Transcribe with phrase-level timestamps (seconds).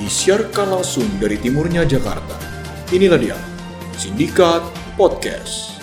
[0.00, 2.40] disiarkan langsung dari timurnya Jakarta.
[2.88, 3.38] Inilah dia,
[4.00, 4.64] Sindikat
[4.96, 5.79] Podcast.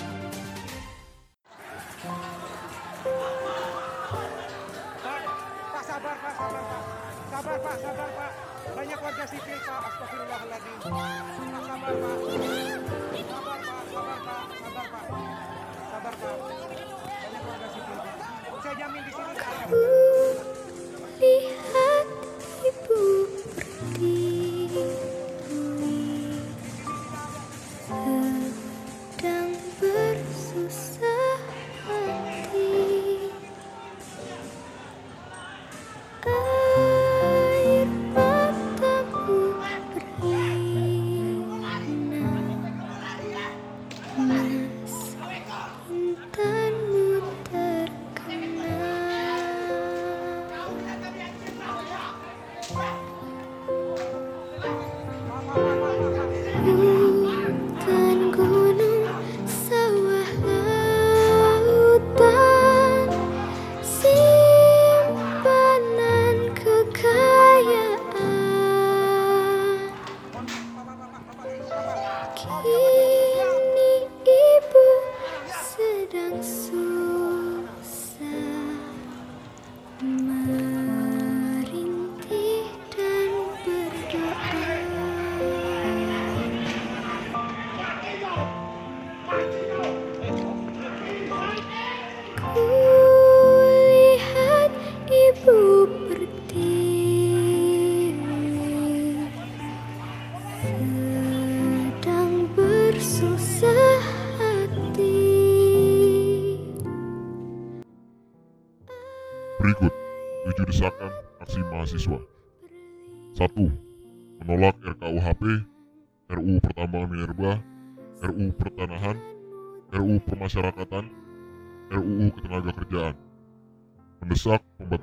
[76.18, 76.87] Sedang susah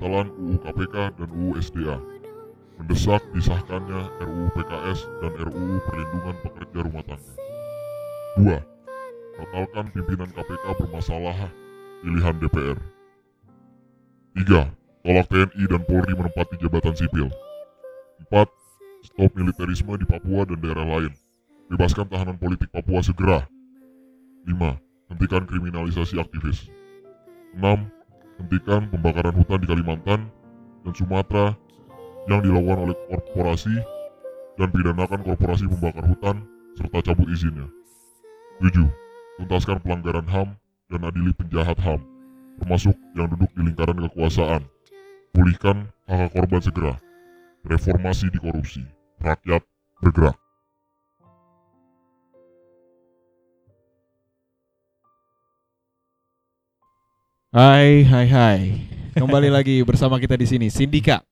[0.05, 1.97] pembatalan UU KPK dan UU SDA.
[2.77, 7.33] Mendesak disahkannya RUU PKS dan RUU Perlindungan Pekerja Rumah Tangga.
[8.37, 8.59] Dua,
[9.41, 11.49] Batalkan pimpinan KPK bermasalah
[12.05, 12.77] pilihan DPR.
[14.37, 14.69] 3.
[15.01, 17.33] Tolak TNI dan Polri menempati jabatan sipil.
[18.29, 18.45] 4.
[19.09, 21.13] Stop militerisme di Papua dan daerah lain.
[21.73, 23.41] Bebaskan tahanan politik Papua segera.
[24.45, 24.53] 5.
[25.09, 26.69] Hentikan kriminalisasi aktivis.
[27.57, 27.94] 6.
[28.35, 30.21] Hentikan pembakaran hutan di Kalimantan
[30.83, 31.55] dan Sumatera
[32.27, 33.75] yang dilakukan oleh korporasi
[34.59, 36.43] dan pidanakan korporasi pembakar hutan
[36.75, 37.67] serta cabut izinnya.
[38.59, 38.83] 7.
[39.39, 40.55] Tuntaskan pelanggaran HAM
[40.91, 42.15] dan adili penjahat HAM
[42.59, 44.63] termasuk yang duduk di lingkaran kekuasaan.
[45.35, 46.95] Pulihkan hak korban segera.
[47.67, 48.83] Reformasi di korupsi.
[49.19, 49.63] Rakyat
[49.99, 50.44] bergerak.
[57.55, 58.59] Hai, hai, hai.
[59.15, 61.23] Kembali lagi bersama kita di sini, Sindika.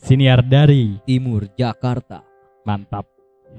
[0.00, 2.22] Siniar dari Timur Jakarta.
[2.62, 3.02] mantap.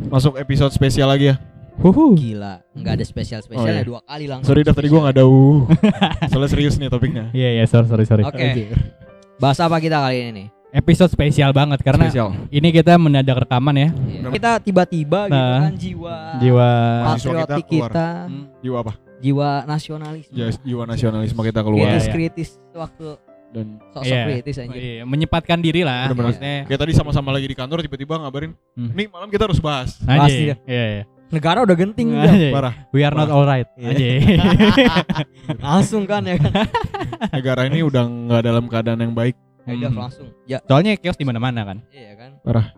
[0.08, 1.36] Masuk episode spesial lagi ya.
[1.76, 2.16] Huhu.
[2.16, 3.84] Gila, nggak ada spesial-spesialnya Oh, iya.
[3.84, 4.48] dua kali langsung.
[4.48, 5.60] Sorry dah tadi gua nggak ada uh.
[6.32, 7.28] Soalnya serius nih topiknya.
[7.30, 8.24] Iya iya sorry sorry sorry.
[8.24, 8.72] Oke.
[9.36, 10.48] Bahas apa kita kali ini nih?
[10.74, 12.32] Episode spesial banget karena Spesial.
[12.50, 13.90] ini kita mendadak rekaman ya.
[14.08, 14.32] Iya.
[14.32, 15.60] Kita tiba-tiba gitu Nah.
[15.60, 17.90] kan jiwa Jiwa kita patriotik keluar.
[17.92, 18.94] kita, Hmm, jiwa apa?
[19.24, 20.36] Jiwa nasionalisme.
[20.36, 21.88] Ya, jiwa nasionalisme kita keluar.
[21.88, 22.14] Iya, kritis iya.
[22.14, 23.08] kritis waktu
[23.54, 24.24] Dan sosok Iya.
[24.28, 24.82] kritis oh, anjir.
[24.82, 26.10] iya, menyempatkan diri lah.
[26.10, 26.26] Bener-bener.
[26.34, 28.90] Maksudnya kayak tadi sama-sama lagi di kantor tiba-tiba ngabarin, Hmm.
[28.92, 30.02] nih malam kita harus bahas.
[30.02, 30.50] Pasti.
[30.50, 31.04] Iya iya.
[31.30, 32.30] Negara udah genting udah.
[32.30, 32.50] Anjay.
[32.50, 32.74] Parah.
[32.90, 33.70] We are not alright.
[33.78, 33.90] Iya.
[33.90, 34.18] Anjay.
[35.70, 36.66] langsung kan ya kan.
[37.38, 39.38] Negara ini udah nggak dalam keadaan yang baik.
[39.64, 40.02] Ya Hmm.
[40.02, 40.28] langsung.
[40.44, 41.78] Ya, Soalnya chaos di mana-mana kan.
[41.94, 42.42] iya kan.
[42.42, 42.74] Parah.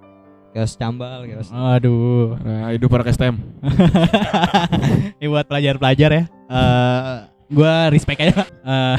[0.52, 1.50] Chaos cambal, chaos.
[1.52, 2.36] Aduh.
[2.38, 3.40] Nah, hidup para STM.
[5.20, 6.24] Ini buat pelajar-pelajar ya.
[6.50, 8.42] Eh gua respect aja.
[8.42, 8.98] Eh,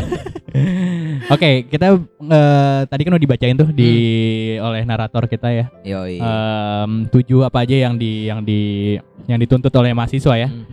[1.35, 3.93] Oke, kita eh, tadi kan udah dibacain tuh di
[4.63, 5.67] oleh narator kita ya.
[5.83, 6.23] Yoi.
[6.23, 8.95] Em, tujuh apa aja yang di yang di
[9.27, 10.65] yang dituntut oleh mahasiswa ya Hmm.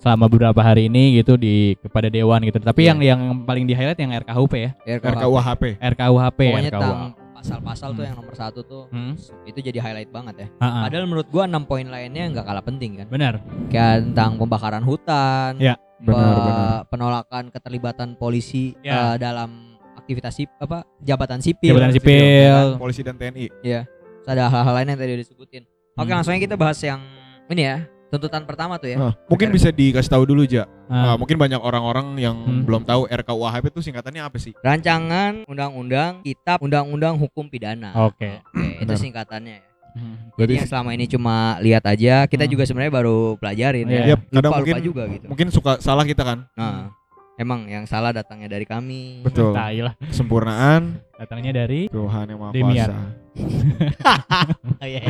[0.00, 2.56] selama beberapa hari ini gitu di kepada dewan gitu.
[2.62, 2.96] Tapi Iya.
[2.96, 5.62] yang yang paling di highlight yang RKUP ya, RKUHP.
[5.76, 6.40] RKUHP.
[6.48, 7.27] Pokoknya RKUH.
[7.38, 8.08] Pasal-pasal tuh Hmm.
[8.10, 9.14] yang nomor satu tuh Hmm.
[9.44, 10.48] itu jadi highlight banget ya.
[10.58, 10.82] Ah, ah.
[10.84, 13.06] Padahal menurut gua enam poin lainnya nggak kalah penting kan.
[13.06, 13.34] Benar.
[13.68, 16.78] Kayak tentang pembakaran hutan, Ya, pe- Benar, benar.
[16.86, 19.14] penolakan keterlibatan polisi Ya.
[19.14, 21.70] eh, dalam aktivitas sip, apa jabatan sipil.
[21.70, 22.64] Jabatan sipil.
[22.76, 23.46] Polisi dan TNI.
[23.54, 25.62] Terus ada hal-hal lain yang tadi disebutin.
[25.94, 26.16] Oke, Hmm.
[26.16, 26.98] langsung aja kita bahas yang
[27.46, 28.96] ini ya, tuntutan pertama tuh ya.
[28.98, 30.64] Ah, mungkin bisa dikasih tahu dulu, Ja.
[30.88, 32.64] Ah, Ah, mungkin banyak orang-orang yang Hmm.
[32.64, 34.56] belum tahu RKUHP itu singkatannya apa sih?
[34.58, 37.92] Rancangan Undang-Undang Kitab Undang-Undang Hukum Pidana.
[38.04, 38.40] Oke.
[38.42, 38.96] Oke, itu Benar.
[38.96, 39.64] singkatannya ya.
[39.88, 40.16] Hmm.
[40.36, 42.52] Jadi yang selama ini cuma lihat aja, kita Hmm.
[42.52, 43.98] juga sebenarnya baru pelajarin Iya.
[43.98, 44.04] ya.
[44.14, 45.26] Yap, kadang Lupa, mungkin lupa juga gitu.
[45.26, 46.38] mungkin suka salah kita kan.
[46.54, 46.92] Nah,
[47.38, 49.22] emang yang salah datangnya dari kami.
[49.22, 49.54] Betul.
[49.54, 49.94] Tai lah.
[50.02, 52.90] Kesempurnaan Datangnya dari Tuhan yang Maha Demian.
[52.90, 52.98] Kuasa.
[54.80, 55.02] Iya,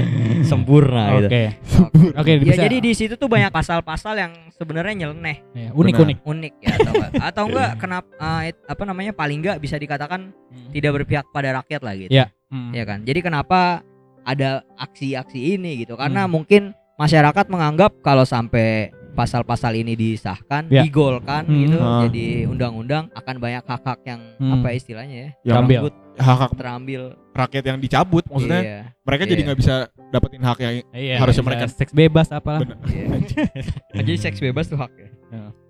[0.44, 1.28] Sempurna Oke.
[1.54, 1.82] gitu.
[2.16, 2.60] Oke, Ya bisa.
[2.64, 5.76] jadi di situ tuh banyak pasal-pasal yang sebenarnya nyeleneh, Ya, Benar.
[5.76, 6.18] unik-unik.
[6.24, 10.32] unik ya atau enggak atau enggak kenapa eh, it- apa namanya paling enggak bisa dikatakan
[10.70, 12.10] tidak berpihak pada rakyat lah gitu.
[12.10, 12.32] Ya.
[12.48, 12.72] Hmm.
[12.72, 13.04] Ya kan?
[13.04, 13.84] Jadi kenapa
[14.24, 15.94] ada aksi-aksi ini gitu?
[15.94, 16.32] Karena Hmm.
[16.32, 16.62] mungkin
[16.96, 20.82] masyarakat menganggap kalau sampai pasal-pasal ini disahkan, Ya.
[20.82, 21.58] digolkan Hmm.
[21.60, 22.02] gitu Ah.
[22.06, 24.52] jadi undang-undang akan banyak hak-hak yang Hmm.
[24.54, 25.30] apa ya istilahnya ya?
[25.44, 25.78] Yang Ambil.
[25.78, 27.02] tersebut hak-hak terambil.
[27.38, 28.80] rakyat yang dicabut maksudnya Iya.
[29.06, 29.46] mereka jadi Iya.
[29.46, 29.74] nggak bisa
[30.10, 32.60] dapetin hak yang Iya, Harusnya mereka- seks bebas apalah.
[32.66, 32.78] Bener.
[32.84, 33.06] iya.
[34.02, 35.08] jadi seks bebas tuh hak ya.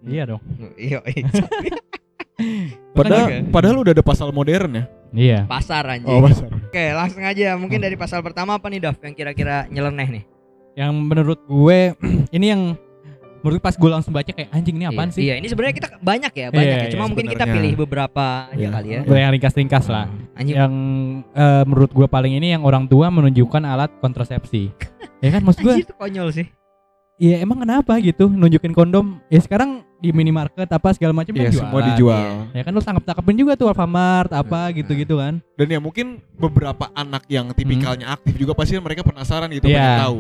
[0.00, 0.43] Iya dong.
[0.81, 1.05] Iya,
[2.96, 3.37] padahal Oke.
[3.50, 4.85] padahal udah ada pasal modern ya.
[5.08, 5.38] Iya.
[5.44, 6.08] pasar anjing.
[6.08, 6.49] Oh, pasal.
[6.52, 7.56] Oke, langsung aja.
[7.56, 10.25] Mungkin dari pasal pertama apa nih, Dav, yang kira-kira nyeleneh nih?
[10.76, 11.79] Yang menurut gue
[12.37, 12.62] ini yang
[13.40, 15.23] menurut pas gue langsung baca kayak anjing ini apaan iya, sih?
[15.25, 16.93] Iya, ini sebenarnya kita banyak ya, banyak Iya, ya.
[16.93, 18.69] Cuma iya, mungkin kita pilih beberapa aja Iya.
[18.70, 19.00] kali ya.
[19.06, 20.06] Yang ringkas-ringkas lah.
[20.35, 20.55] Anjing.
[20.56, 20.73] Yang
[21.32, 24.75] eh, menurut gue paling ini yang orang tua menunjukkan alat kontrasepsi.
[25.25, 26.46] ya kan maksud gue Anjir, itu konyol sih.
[27.19, 31.50] Iya emang kenapa gitu nunjukin kondom ya sekarang di minimarket apa segala macam kan Iya,
[31.50, 31.67] jualan.
[31.67, 32.26] semua dijual.
[32.55, 34.75] Ya kan lu tangkap tangkapin juga tuh Alfamart apa Hmm.
[34.79, 35.43] gitu-gitu kan.
[35.58, 39.75] Dan ya mungkin beberapa anak yang tipikalnya aktif juga pasti mereka penasaran gitu Iya.
[39.75, 40.19] pengen tahu.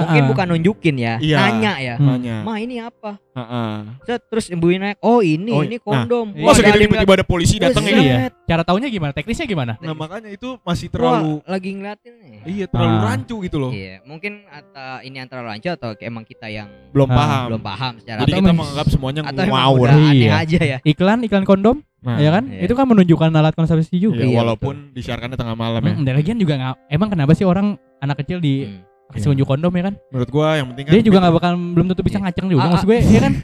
[0.00, 1.36] Mungkin bukan nunjukin ya, Iya.
[1.40, 1.94] nanya ya.
[1.94, 2.06] Hmm.
[2.08, 2.36] Makanya.
[2.42, 3.12] Ma ini apa?
[3.32, 3.72] Heeh.
[4.02, 5.84] Set, terus ibuin naik, oh ini, Oh, ini nah.
[5.84, 6.26] kondom.
[6.32, 6.42] Iya.
[6.44, 8.02] Gitu ada yang tiba-tiba ada polisi ngeliat- datang Wah, ini?
[8.02, 8.16] Iya.
[8.18, 8.32] set.
[8.44, 9.12] Cara taunya gimana?
[9.12, 9.72] Teknisnya gimana?
[9.78, 12.38] Nah, makanya itu masih Wah, terlalu lagi ngeliatin nih.
[12.46, 13.02] iya terlalu Ah.
[13.04, 13.70] rancu gitu loh.
[13.70, 17.42] Iya, mungkin atau ini antara lancar atau emang kita yang Belum Ah, paham.
[17.48, 19.86] belum paham secara Jadi Atau kita men- menganggap semuanya ngawur.
[19.86, 20.32] aneh Iya.
[20.36, 20.78] aja ya.
[20.82, 22.46] Iklan iklan kondom Nah, ya kan?
[22.46, 22.62] Iya.
[22.62, 24.22] Itu kan menunjukkan alat kontrasepsi juga.
[24.22, 25.92] iya, Iya, walaupun disiarkannya tengah malam ya.
[25.92, 28.86] Hmm, dan lagian juga nggak emang kenapa sih orang anak kecil di Hmm.
[29.10, 29.94] Kasih unjuk kondom ya kan?
[30.08, 32.24] Menurut gua yang penting kan Dia juga nggak bakal belum tentu bisa Iya.
[32.24, 33.34] ngaceng juga Ah, maksud gue ya kan?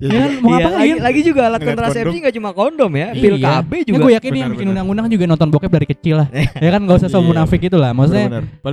[0.00, 0.78] Ya, Ya kan mau Iya, ngapain?
[0.80, 3.60] lagi, lagi juga alat kontrasepsi nggak cuma kondom ya, pil Iya.
[3.60, 3.98] KB Ya juga.
[3.98, 4.72] gue yakin yang Benar, bikin benar.
[4.72, 6.28] undang-undang juga nonton bokep dari kecil lah.
[6.56, 7.26] ya kan nggak usah so Iya.
[7.26, 7.90] munafik gitu lah.
[7.92, 8.26] Maksudnya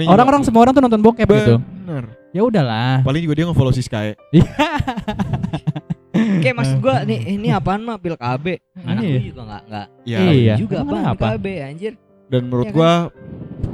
[0.05, 1.53] orang-orang semua orang tuh nonton bokep gitu.
[1.59, 2.03] Bener.
[2.31, 3.03] Ya udahlah.
[3.03, 4.15] Paling juga dia nge-follow si Sky.
[6.39, 8.45] Kayak maksud gua nih ini apaan mah pil KB.
[8.79, 9.19] Anak Iya.
[9.21, 10.17] juga nggak nggak Iya.
[10.23, 10.55] Iya.
[10.57, 11.25] juga kenapa?
[11.33, 11.93] KB anjir.
[12.27, 12.77] Dan menurut Iya kan?
[12.77, 12.91] gua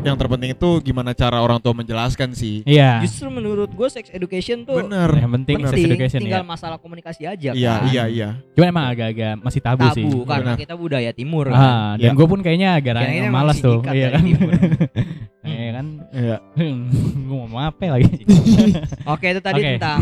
[0.03, 2.61] yang terpenting itu gimana cara orang tua menjelaskan sih.
[2.63, 2.99] Iya.
[3.01, 5.09] Justru menurut gua sex education tuh Bener.
[5.15, 6.47] Yang penting sex penting, education tinggal ya.
[6.47, 7.87] masalah komunikasi aja Iya, kan.
[7.89, 8.29] iya, iya.
[8.53, 10.03] Cuman emang agak-agak masih tabu, sih.
[10.03, 10.61] Tabu karena Benar.
[10.61, 11.55] kita budaya timur kan.
[11.57, 12.17] Ah, dan Iya.
[12.19, 13.79] gue pun kayaknya agak Kayaknya malas tuh.
[13.87, 14.21] Iya kan?
[14.21, 14.51] timur.
[15.43, 15.85] Iya kan?
[16.15, 16.37] Iya.
[17.27, 18.23] gue ngomong apa lagi?
[19.13, 19.99] Oke, itu tadi tentang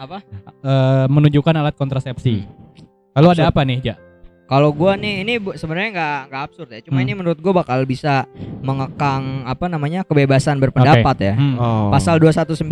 [0.00, 0.24] apa?
[0.64, 2.48] Eh, menunjukkan alat kontrasepsi.
[3.12, 3.94] Lalu ada apa nih, Ja?
[4.44, 6.80] Kalau gua nih ini sebenarnya nggak nggak absurd ya.
[6.84, 7.04] Cuma Hmm.
[7.04, 8.28] ini menurut gua bakal bisa
[8.60, 11.34] mengekang apa namanya kebebasan berpendapat ya.
[11.34, 11.56] Hmm.
[11.56, 11.88] Oh.
[11.88, 12.62] Pasal 219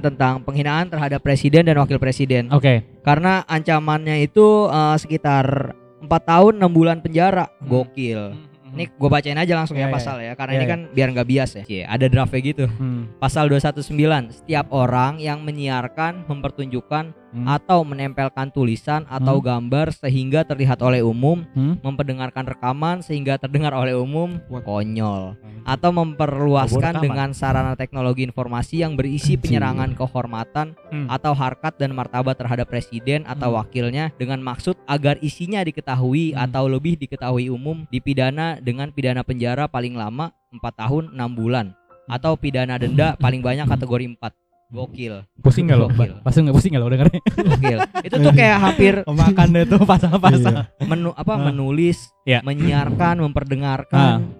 [0.00, 2.52] tentang penghinaan terhadap presiden dan wakil presiden.
[2.52, 2.84] Oke.
[3.00, 7.48] Karena ancamannya itu eh, sekitar 4 tahun 6 bulan penjara.
[7.60, 8.50] Gokil.
[8.70, 9.96] Ini gue bacain aja langsung Iya, ya iya.
[9.98, 10.70] pasal ya karena Iya, ini iya.
[10.70, 11.62] kan biar nggak bias ya.
[11.66, 12.64] Cie, ada draftnya gitu.
[12.70, 13.10] Hmm.
[13.18, 17.46] Pasal 219, setiap orang yang menyiarkan, mempertunjukkan Hmm.
[17.46, 19.46] atau menempelkan tulisan atau Hmm.
[19.46, 21.78] gambar sehingga terlihat oleh umum, Hmm.
[21.78, 24.66] memperdengarkan rekaman sehingga terdengar oleh umum, What?
[24.66, 25.38] konyol.
[25.38, 25.62] Hmm.
[25.62, 31.06] Atau memperluaskan dengan sarana teknologi informasi yang berisi penyerangan kehormatan Hmm.
[31.06, 33.58] atau harkat dan martabat terhadap presiden atau Hmm.
[33.62, 36.50] wakilnya dengan maksud agar isinya diketahui Hmm.
[36.50, 41.78] atau lebih diketahui umum dipidana dengan pidana penjara paling lama 4 tahun 6 bulan
[42.10, 44.34] atau pidana denda paling banyak kategori 4
[44.70, 45.86] gokil Pusing gak lo?
[46.22, 47.20] Pasung gak pusing gak lo dengernya?
[47.20, 50.70] gokil itu tuh kayak hampir Makan deh tuh pasal-pasal.
[50.80, 51.38] menu apa Ah.
[51.44, 52.40] menulis Iya.
[52.40, 54.30] menyiarkan memperdengarkan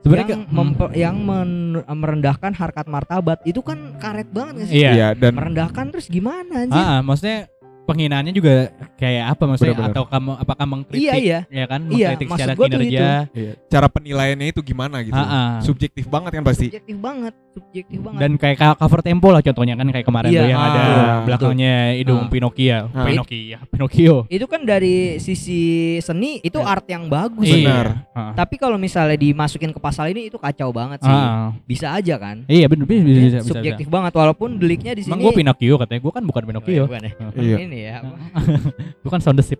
[0.00, 4.80] Sebenarnya yang ke- memper- yang men- merendahkan harkat martabat itu kan karet banget gak sih
[4.80, 4.90] Iya.
[4.90, 7.50] Iya, dan merendahkan terus gimana anjir Ah, ah, maksudnya
[7.82, 9.92] penghinaannya juga kayak apa maksudnya Benar-benar.
[9.92, 13.86] atau kamu apakah mengkritik iya iya ya kan Iya, mengkritik maksud secara kinerja iya, cara
[13.88, 15.18] penilaiannya itu gimana gitu.
[15.18, 15.52] Ah, ah.
[15.60, 16.70] Subjektif banget kan pasti.
[16.70, 20.38] subjektif banget subjektif banget dan kayak ka- cover tempo lah contohnya kan kayak kemarin Iya,
[20.38, 21.24] tuh yang ah, ada betul.
[21.26, 22.28] belakangnya hidung Ah.
[22.28, 23.04] Pinocchio Ah.
[23.04, 25.60] Pinocchio Pinocchio itu kan dari sisi
[25.98, 27.86] seni itu art yang bagus Benar.
[28.06, 28.14] Iya.
[28.14, 28.32] Ah.
[28.34, 31.50] tapi kalau misalnya dimasukin ke pasal ini itu kacau banget sih Ah.
[31.62, 35.10] bisa aja kan iya bener bisa bisa, bisa, bisa, subjektif banget walaupun deliknya di sini
[35.10, 37.12] Emang gue Pinocchio katanya gue kan bukan Oh, Pinocchio iya, bukan ya.
[37.36, 37.56] Iya.
[37.60, 38.14] ini ya apa?
[39.02, 39.58] gue kan sound the ship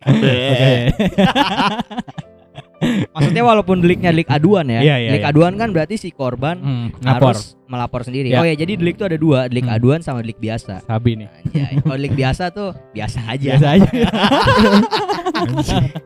[0.00, 0.32] Oke.
[3.10, 5.30] maksudnya walaupun deliknya delik aduan ya Iya, iya, delik iya.
[5.30, 8.40] aduan kan berarti si korban Hmm, harus melapor sendiri Ya.
[8.40, 9.76] oh ya jadi delik itu ada dua delik Hmm.
[9.76, 11.72] aduan sama delik biasa sabi nih Anjay.
[11.78, 13.88] kalau delik biasa tuh biasa aja biasa aja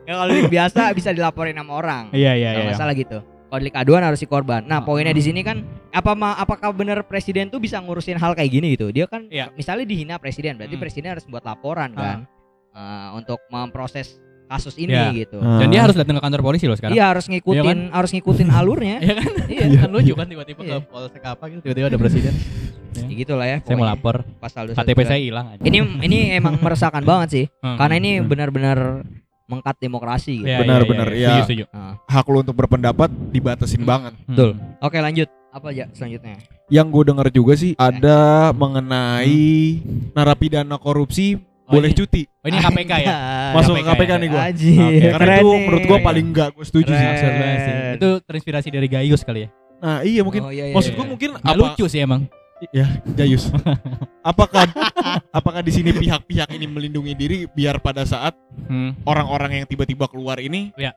[0.05, 3.61] ya kalau delik biasa bisa dilaporin sama orang iya iya iya nggak salah gitu Kalau
[3.61, 4.65] delik aduan harus si korban.
[4.65, 4.83] Nah, Ah.
[4.83, 8.89] poinnya di sini kan apa apakah benar presiden tuh bisa ngurusin hal kayak gini gitu?
[8.89, 9.53] Dia kan Iya.
[9.55, 10.81] misalnya dihina presiden, berarti Hmm.
[10.83, 12.01] presiden harus buat laporan Ah.
[12.01, 12.19] kan
[12.75, 14.19] eh, untuk memproses
[14.55, 15.11] kasus ini Iya.
[15.13, 15.37] gitu.
[15.37, 15.59] Ah.
[15.59, 16.95] Dan dia harus datang ke kantor polisi loh sekarang.
[16.95, 18.97] Iya harus ngikutin harus ngikutin alurnya.
[19.03, 19.31] Iya kan?
[19.45, 19.79] iya.
[19.83, 20.75] kan lucu kan tiba-tiba Iya.
[20.79, 22.33] ke polsek apa gitu tiba-tiba ada presiden.
[22.95, 23.57] Ya gitu lah ya.
[23.61, 24.23] Saya mau lapor.
[24.39, 25.03] Pasal KTP 219.
[25.05, 25.61] saya hilang aja.
[25.61, 27.45] Ini ini emang meresahkan banget sih.
[27.59, 27.75] Hmm.
[27.75, 28.27] Karena ini Hmm.
[28.27, 28.79] benar-benar
[29.45, 30.49] mengkat demokrasi gitu.
[30.49, 31.19] Iya, Benar, iya, benar, iya.
[31.19, 31.27] iya.
[31.37, 31.63] Setuju, setuju.
[31.69, 34.17] Nah, Hak lu untuk berpendapat dibatasin banget.
[34.17, 34.27] Hmm.
[34.31, 34.49] Betul.
[34.79, 35.29] Oke lanjut.
[35.53, 36.35] Apa aja selanjutnya?
[36.67, 39.79] Yang gue dengar juga sih ada mengenai
[40.11, 42.21] narapidana korupsi boleh ini- cuti.
[42.39, 43.13] Oh ini KPK ya?
[43.51, 44.15] Masuk ke KPK KPK ya?
[44.17, 44.41] nih gua.
[44.43, 44.99] Aji, Oke.
[45.01, 45.61] Karena keren itu nih.
[45.61, 47.07] menurut gua paling enggak gue setuju sih.
[47.07, 47.57] Keren.
[47.57, 47.73] Sih.
[47.95, 49.49] Itu terinspirasi dari Gayus kali ya?
[49.75, 50.97] Nah, iya mungkin Oh, iya, iya, maksud iya.
[50.97, 52.21] gua mungkin Nggak apa lucu sih emang.
[52.71, 53.51] ya Jayus.
[54.23, 54.63] apakah
[55.29, 58.33] apakah di sini pihak-pihak ini melindungi diri biar pada saat
[58.65, 58.97] Hmm.
[59.03, 60.95] orang-orang yang tiba-tiba keluar ini Iya.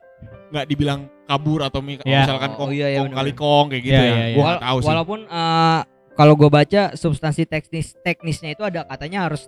[0.49, 2.01] nggak dibilang kabur atau Iya.
[2.01, 4.09] misalkan Oh, kong, iya, iya, kong kali kong kayak gitu Iya, ya.
[4.09, 4.35] iya, iya.
[4.35, 4.87] Gua tahu sih.
[4.87, 5.79] Walaupun eh,
[6.15, 9.45] kalau gue baca substansi teknis teknisnya itu ada katanya harus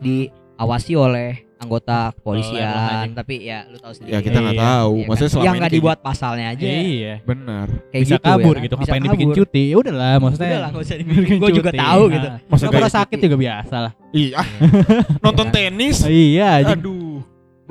[0.62, 3.14] diawasi oleh anggota kepolisian, anjing.
[3.14, 4.14] tapi ya lu tahu sendiri.
[4.14, 4.66] Ya kita nggak Iya.
[4.66, 4.92] tahu.
[4.92, 5.10] Iya kan?
[5.10, 6.62] Maksudnya selama yang ini nggak dibuat pasalnya aja.
[6.66, 6.74] Iya.
[7.18, 7.26] gitu.
[7.26, 7.68] benar.
[7.70, 8.62] Kayak Bisa gitu, kabur ya kan?
[8.62, 8.76] gitu.
[8.78, 9.38] Bisa Ngapain dibikin kabur.
[9.42, 9.64] cuti?
[9.66, 10.50] Ya udahlah maksudnya.
[10.50, 11.36] Udah lah nggak usah dibikin.
[11.38, 12.28] Gue juga tahu gitu.
[12.30, 12.40] Nah.
[12.46, 13.92] Masa Kalau kayak sakit juga biasa lah.
[14.10, 14.40] Iya.
[15.26, 15.98] Nonton tenis.
[16.04, 16.50] Iya.
[16.66, 17.01] Aduh.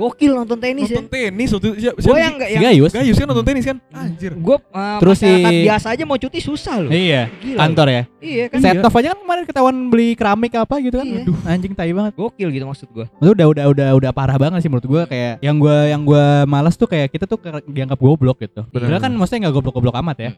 [0.01, 0.97] Gokil nonton tenis ya.
[0.97, 2.91] Nonton tenis waktu siapa, Gue yang nggak Si yang Gayus.
[2.91, 3.77] Gayus kan nonton tenis kan?
[3.91, 4.33] Anjir.
[4.33, 4.57] gue
[4.97, 6.91] Terus si- biasa aja mau cuti susah loh.
[6.91, 7.59] Iya, Gila.
[7.61, 8.03] kantor ya.
[8.19, 8.59] Iya kan.
[8.59, 11.05] Set off aja kan kemarin ketahuan beli keramik apa gitu kan.
[11.05, 11.21] Iya.
[11.23, 12.13] Aduh, anjing tai banget.
[12.15, 13.05] Gokil gitu maksud gue.
[13.05, 16.43] Itu udah udah udah udah parah banget sih menurut gua kayak yang gua yang gua
[16.45, 18.65] malas tuh kayak kita tuh dianggap goblok gitu.
[18.67, 18.89] Bener.
[18.89, 20.31] Padahal kan maksudnya nggak goblok-goblok amat ya.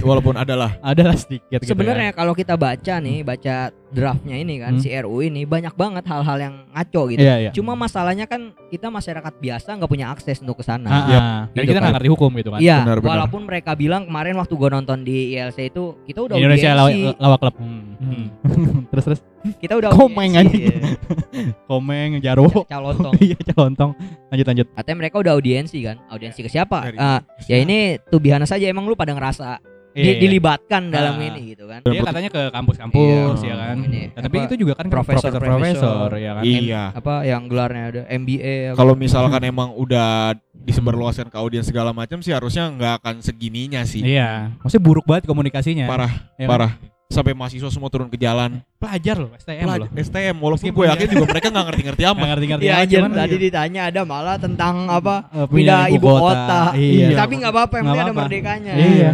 [0.00, 1.70] Walaupun adalah Ada lah sedikit gitu.
[1.70, 3.54] Sebenarnya kalau kita baca nih, baca
[3.88, 4.82] draftnya ini kan Hmm.
[4.82, 7.10] si RU ini banyak banget hal-hal yang ngaco ya.
[7.10, 7.22] gitu.
[7.22, 7.50] Iya, iya.
[7.52, 10.88] Cuma masalahnya kan kita masyarakat biasa nggak punya akses untuk ke sana.
[10.88, 11.40] Ah, ah.
[11.52, 11.94] Dan Gitu kita nggak kan.
[12.00, 12.58] ngerti hukum gitu kan.
[12.58, 13.10] Iya, Benar, benar.
[13.12, 17.20] walaupun mereka bilang kemarin waktu gua nonton di ILC itu kita udah Indonesia lawa, audiensi,
[17.20, 17.54] lawak klub.
[17.60, 18.24] Hmm.
[18.90, 19.20] terus terus
[19.60, 20.96] kita udah Komeng audiensi, anjing.
[21.68, 22.48] komeng jarwo.
[22.48, 22.64] iya.
[22.70, 23.12] Calontong.
[23.24, 23.90] Iya, calontong.
[24.32, 24.66] Lanjut lanjut.
[24.72, 25.96] Katanya mereka udah audiensi kan.
[26.08, 26.78] Audiensi ke siapa?
[26.82, 29.60] Dari- Ah, ya ini tuh biasa saja emang lu pada ngerasa
[29.94, 30.20] di- Iya, iya.
[30.20, 31.22] dilibatkan dalam Ah.
[31.24, 31.80] ini gitu kan.
[31.80, 32.98] Dia katanya ke kampus-kampus
[33.38, 33.76] Iya, ya kan.
[33.80, 36.42] ini, Nah, tapi apa, itu juga kan profesor- profesor-profesor ya kan.
[36.42, 36.82] Iya.
[36.92, 38.76] Apa yang gelarnya ada MBA apa?
[38.76, 44.02] Kalau misalkan emang udah disebarluaskan ke audiens segala macam sih harusnya nggak akan segininya sih.
[44.02, 45.86] Iya, maksudnya buruk banget komunikasinya.
[45.86, 46.50] Parah, Ya kan?
[46.50, 46.72] parah.
[47.06, 48.58] Sampai mahasiswa semua turun ke jalan.
[48.74, 49.88] Pelajar loh, STM Pelaj- loh.
[49.94, 52.26] STM walaupun gue yakin juga mereka nggak ngerti-ngerti amat.
[52.26, 53.42] ngerti-ngerti Iya anjir cuman tadi iya.
[53.44, 56.74] ditanya ada malah tentang apa Eh, pindah ibu kota.
[56.74, 57.14] Iya.
[57.14, 58.72] Tapi nggak apa-apa yang penting ada merdekanya.
[58.74, 59.10] Iya.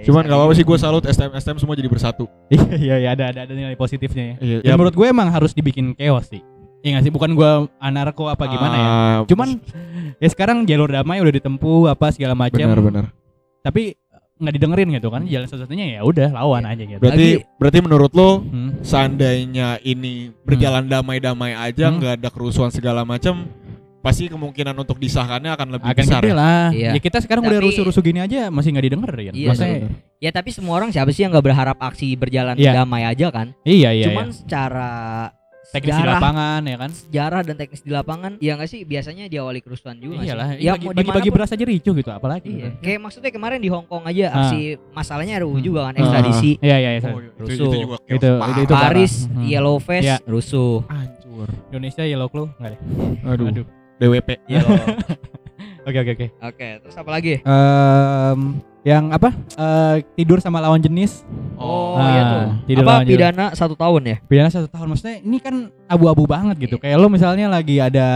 [0.00, 0.06] Anjay.
[0.06, 2.24] Cuman nggak apa-apa sih gue salut STM STM semua jadi bersatu.
[2.50, 4.36] Iya, iya, iya, ada ada ada nilai positifnya ya.
[4.40, 4.56] Iya.
[4.64, 6.40] Dan menurut gue emang harus dibikin chaos sih.
[6.80, 7.12] Iya nggak sih?
[7.12, 8.86] Bukan gue anarko apa gimana ya.
[8.86, 9.60] Ah, Cuman
[10.22, 12.56] ya sekarang jalur damai udah ditempuh apa segala macam.
[12.58, 13.12] benar-benar.
[13.60, 13.92] Tapi
[14.40, 15.28] nggak didengerin gitu kan.
[15.28, 16.96] Jalan satu-satunya ya udah lawan aja gitu.
[16.96, 18.80] Berarti berarti menurut lo Hmm.
[18.80, 22.00] seandainya ini berjalan damai-damai aja Hmm.
[22.00, 23.44] nggak ada kerusuhan segala macam
[24.00, 26.20] pasti kemungkinan untuk disahkannya akan lebih Akan besar.
[26.20, 26.34] gede ya?
[26.34, 26.66] lah.
[26.70, 26.90] Iya.
[26.92, 29.32] Ya kita sekarang udah Tapi- rusuh-rusuh gini aja masih nggak didengerin.
[29.32, 29.78] Iya, Maksudnya,
[30.16, 32.72] Ya tapi semua orang siapa sih yang nggak berharap aksi berjalan Iya.
[32.74, 33.52] damai aja kan?
[33.62, 34.06] iya iya.
[34.06, 34.36] Cuman iya.
[34.36, 34.90] secara
[35.66, 36.90] teknis di sejarah, lapangan ya kan.
[36.90, 40.18] sejarah dan teknis di lapangan, ya nggak sih biasanya diawali kerusuhan juga.
[40.18, 40.60] Iyalah, sih?
[40.60, 42.50] ya bagi, mau bagi, bagi dimanapun- beras aja ricuh gitu apalagi.
[42.50, 42.68] Iya.
[42.80, 44.36] Kayak maksudnya kemarin di Hong Kong aja Ah.
[44.44, 45.62] aksi masalahnya RUU Hmm.
[45.62, 46.00] juga kan Ah.
[46.02, 46.50] ekstradisi.
[46.58, 47.00] Iya iya iya.
[47.06, 47.70] Oh, itu, itu Rusuh.
[47.70, 48.74] juga Itu- itu- itu.
[48.74, 49.46] Paris Hmm.
[49.46, 50.16] Yellow Vest Iya.
[50.26, 50.74] rusuh.
[50.84, 51.48] hancur.
[51.70, 52.80] Indonesia Yellow Claw enggak deh.
[53.24, 53.46] Aduh.
[53.48, 53.66] Aduh.
[54.00, 54.28] DWP.
[54.48, 54.74] Yellow.
[55.80, 56.26] Oke oke oke.
[56.44, 57.40] Oke, terus apa lagi?
[57.40, 58.38] Em,
[58.82, 59.32] yang apa?
[59.32, 61.24] Eh, tidur sama lawan jenis.
[61.56, 62.42] Oh, Ah, iya tuh.
[62.66, 63.16] tidur Apa lawan jenis.
[63.16, 64.16] pidana satu tahun ya?
[64.22, 64.86] Pidana satu tahun.
[64.86, 65.54] Maksudnya ini kan
[65.86, 66.76] abu-abu banget gitu.
[66.76, 66.84] Iya.
[66.84, 68.08] Kayak lo misalnya lagi ada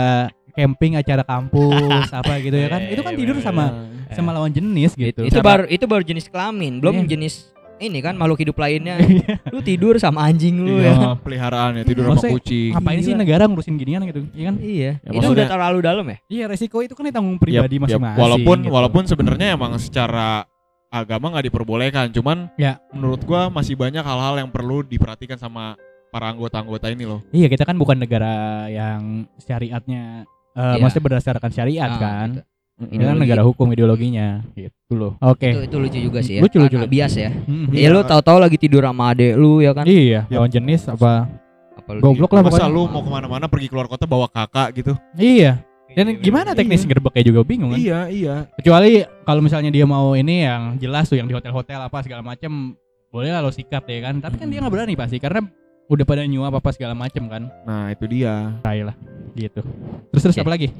[0.52, 2.80] camping acara kampus apa gitu ya kan.
[2.84, 3.64] Itu kan tidur sama
[4.12, 5.24] sama lawan jenis gitu.
[5.24, 7.16] Itu Sama- baru itu baru jenis kelamin, belum Iya.
[7.16, 8.96] jenis ini kan makhluk hidup lainnya.
[9.54, 10.94] lu tidur sama anjing lu ya.
[10.94, 12.70] Iya, peliharaan ya tidur sama kucing.
[12.72, 14.24] Ngapain sih negara ngurusin ginian gitu?
[14.30, 14.56] Iya kan?
[14.58, 14.90] Iya.
[15.02, 16.16] Ya, itu udah terlalu dalam ya?
[16.30, 18.20] Iya resiko itu kan ditanggung Yap, pribadi masing-masing.
[18.20, 18.72] Walaupun gitu.
[18.72, 20.46] walaupun sebenarnya emang secara
[20.88, 22.78] agama nggak diperbolehkan, cuman Ya.
[22.94, 25.74] menurut gua masih banyak hal-hal yang perlu diperhatikan sama
[26.08, 27.26] para anggota-anggota ini loh.
[27.34, 30.22] Iya kita kan bukan negara yang syariatnya
[30.54, 30.78] eh Iya.
[30.78, 32.28] maksudnya berdasarkan syariat Ah, kan.
[32.38, 32.42] gitu.
[32.74, 35.12] Ini kan negara hukum ideologinya gitu loh.
[35.22, 35.46] Oke.
[35.46, 36.40] Itu, itu lucu juga sih ya.
[36.42, 37.30] Lucu, lucu, bias ya.
[37.30, 39.86] Hmm, Ya lu tahu-tahu lagi tidur sama adek lu ya kan?
[39.86, 41.30] Iya, lawan jenis apa?
[41.78, 42.74] Apa lu Goblok lah Masa pokoknya.
[42.74, 44.92] lu mau ke mana-mana pergi keluar kota bawa kakak gitu?
[45.14, 45.62] Iya.
[45.94, 46.90] Dan gimana teknis Iya.
[46.90, 47.78] ngerebeknya juga bingung kan?
[47.78, 48.34] Iya, iya.
[48.58, 52.74] Kecuali kalau misalnya dia mau ini yang jelas tuh yang di hotel-hotel apa segala macem
[53.14, 54.18] boleh lah lo sikat ya kan.
[54.18, 55.46] Tapi kan dia nggak berani pasti karena
[55.86, 57.46] udah pada nyuap apa segala macem kan.
[57.62, 58.58] Nah, itu dia.
[58.66, 58.96] Tai lah
[59.38, 59.62] gitu.
[60.10, 60.42] Terus terus Oke.
[60.42, 60.74] apa lagi?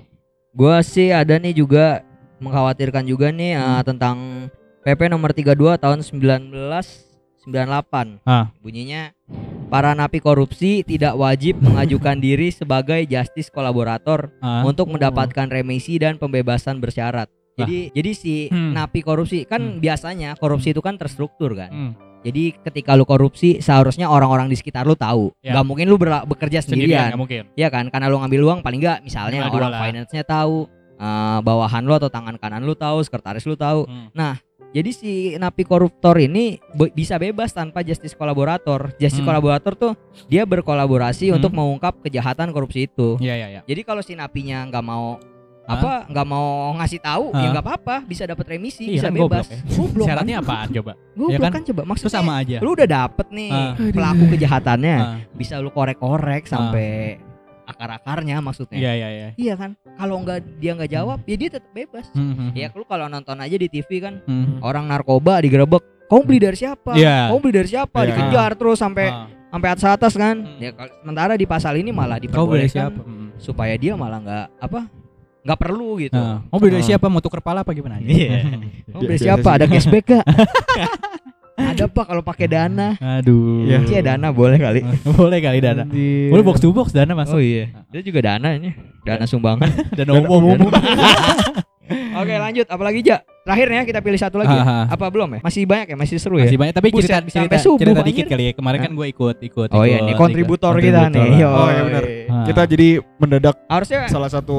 [0.55, 2.01] Gua sih ada nih juga
[2.39, 3.73] mengkhawatirkan juga nih Hmm.
[3.73, 4.17] eh, tentang
[4.81, 8.21] PP nomor 32 tahun 1998.
[8.23, 8.49] Ah.
[8.61, 9.11] Bunyinya
[9.67, 14.63] para napi korupsi tidak wajib mengajukan diri sebagai justice kolaborator Ah.
[14.63, 17.27] untuk mendapatkan remisi dan pembebasan bersyarat.
[17.55, 18.71] Jadi jadi si Hmm.
[18.73, 19.79] napi korupsi kan Hmm.
[19.79, 21.71] biasanya korupsi itu kan terstruktur kan.
[21.71, 21.93] Hmm.
[22.25, 25.31] Jadi ketika lu korupsi seharusnya orang-orang di sekitar lu tahu.
[25.39, 25.53] Ya.
[25.55, 27.21] Gak mungkin lu bekerja Sendirian sendirian.
[27.21, 27.43] mungkin.
[27.53, 27.93] Iya kan?
[27.93, 30.65] Karena lu ngambil uang paling nggak misalnya dua orang finance-nya tahu,
[30.97, 33.85] eh, bawahan lu atau tangan kanan lu tahu, sekretaris lu tahu.
[33.85, 34.09] Hmm.
[34.75, 38.91] Jadi si napi koruptor ini be- bisa bebas tanpa justice kolaborator.
[38.99, 39.31] Justice Hmm.
[39.31, 39.93] kolaborator tuh
[40.27, 41.39] dia berkolaborasi Hmm.
[41.39, 43.15] untuk mengungkap kejahatan korupsi itu.
[43.23, 43.61] Iya iya iya.
[43.63, 45.23] Jadi kalau si napinya nggak mau?
[45.67, 49.47] Apa nggak mau ngasih tahu ya nggak apa-apa bisa dapat remisi Iya bisa kan, bebas
[49.71, 50.07] goblok ya.
[50.07, 50.45] Syaratnya kan?
[50.45, 50.93] apaan coba?
[51.17, 51.51] Goblok Ya kan?
[51.51, 51.63] kan?
[51.65, 52.57] coba Itu maksudnya sama aja.
[52.59, 53.73] lu udah dapet nih Ah.
[53.89, 55.17] pelaku kejahatannya Ah.
[55.33, 57.17] bisa lu korek-korek sampai
[57.65, 59.29] akar-akarnya maksudnya Iya iya iya.
[59.37, 62.85] iya kan kalau nggak dia nggak jawab ya dia tetap bebas Hmm, hmm, ya lu
[62.85, 64.61] kalau nonton aja di TV kan hmm.
[64.61, 67.33] orang narkoba digerebek kamu beli dari siapa Iya.
[67.33, 68.09] kamu beli dari siapa Iya.
[68.13, 69.27] dikejar terus sampai Ah.
[69.49, 70.61] sampai atas atas kan Hmm.
[70.61, 73.01] ya kalau- sementara di pasal ini malah Kau beli diperbolehkan siapa?
[73.01, 73.29] Hmm.
[73.37, 74.81] supaya dia malah nggak apa
[75.45, 76.89] nggak perlu gitu Nah, mau beli dari Ah.
[76.89, 77.07] siapa?
[77.07, 78.01] Mau tuker pala apa gimana?
[78.01, 78.49] Iya.
[78.87, 80.25] Kamu beli Biasa siapa ada cashback gak
[81.55, 83.63] ada pak kalau pakai dana Aduh.
[83.63, 83.79] Iya.
[83.85, 85.85] Cia dana boleh kali Boleh kali dana.
[86.27, 87.37] Boleh box to box dana masuk.
[87.37, 90.57] oh iya itu juga dana ini dana sumbangan Dana umum.
[92.15, 94.89] oke lanjut apalagi ja terakhirnya kita pilih satu lagi ya?
[94.89, 97.37] Apa belum ya masih banyak ya masih seru ya Masih banyak tapi Buset, cerita bisa
[97.37, 98.53] cerita, sampai subuh, cerita dikit kali ya.
[98.55, 99.69] Kemarin kan gue ikut ikut.
[99.71, 100.83] oh iya ikut, nih kontributor ikut.
[100.83, 101.39] kita nih Kontributor.
[101.39, 101.51] Yo.
[101.53, 102.05] Oh, iya benar.
[102.49, 104.59] Kita jadi mendadak harusnya salah satu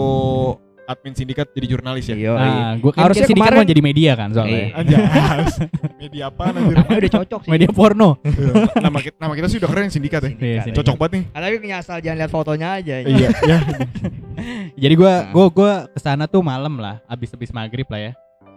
[0.86, 2.15] admin sindikat jadi jurnalis ya.
[2.15, 4.54] Yo, Ah, gue kan Harusnya sindikat kemarin- mau jadi media kan soalnya.
[4.56, 4.68] Iya.
[4.75, 5.01] Anjay.
[6.06, 6.75] Media apa anjir?
[6.75, 8.10] namanya udah cocok sih Media porno.
[8.77, 10.32] nama kita nama kita sih udah keren sindikat ya.
[10.32, 10.77] Iya, sindikat.
[10.77, 11.24] Cocok banget nih.
[11.27, 13.58] Ah, tapi asal jangan lihat fotonya aja Iya, ya.
[14.75, 15.32] Jadi gue Nah.
[15.32, 18.12] gue gue ke sana tuh malam lah, abis abis maghrib lah ya.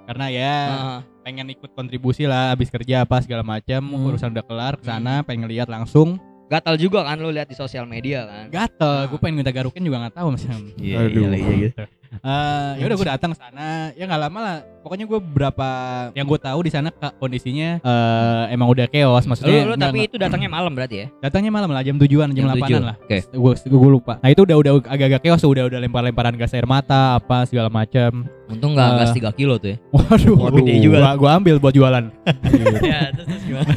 [0.05, 4.05] Karena ya Ah, pengen ikut kontribusi lah, abis kerja apa segala macam, Hmm.
[4.07, 6.21] urusan udah kelar ke sana, pengen ngeliat langsung.
[6.47, 10.01] gatal juga kan lu lihat di sosial media kan Gatel, gue pengen minta garukin juga
[10.01, 10.49] nggak tahu mas.
[10.81, 11.29] Iya, Aduh.
[11.29, 11.71] iya, iya, iya.
[12.11, 14.57] Eh, ya udah gue datang ke sana, ya nggak lama lah.
[14.81, 15.69] Pokoknya gue berapa
[16.13, 19.63] yang gue tahu di sana kondisinya eh, emang udah chaos, maksudnya.
[19.63, 21.07] Lu, lu tapi itu datangnya malam berarti ya?
[21.21, 23.19] datangnya malam lah jam tujuan jam delapanan tujuh, lah oke.
[23.29, 26.65] gue gue lupa nah itu udah udah agak-agak chaos tuh, udah udah lempar-lemparan gas air
[26.65, 28.99] mata apa segala macam Untung nggak Eh.
[28.99, 29.77] gas 3 kilo tuh ya.
[29.91, 30.57] waduh Waduh.
[30.59, 32.05] gede juga gua, gua ambil buat jualan
[32.83, 33.71] ya, terus, terus gimana?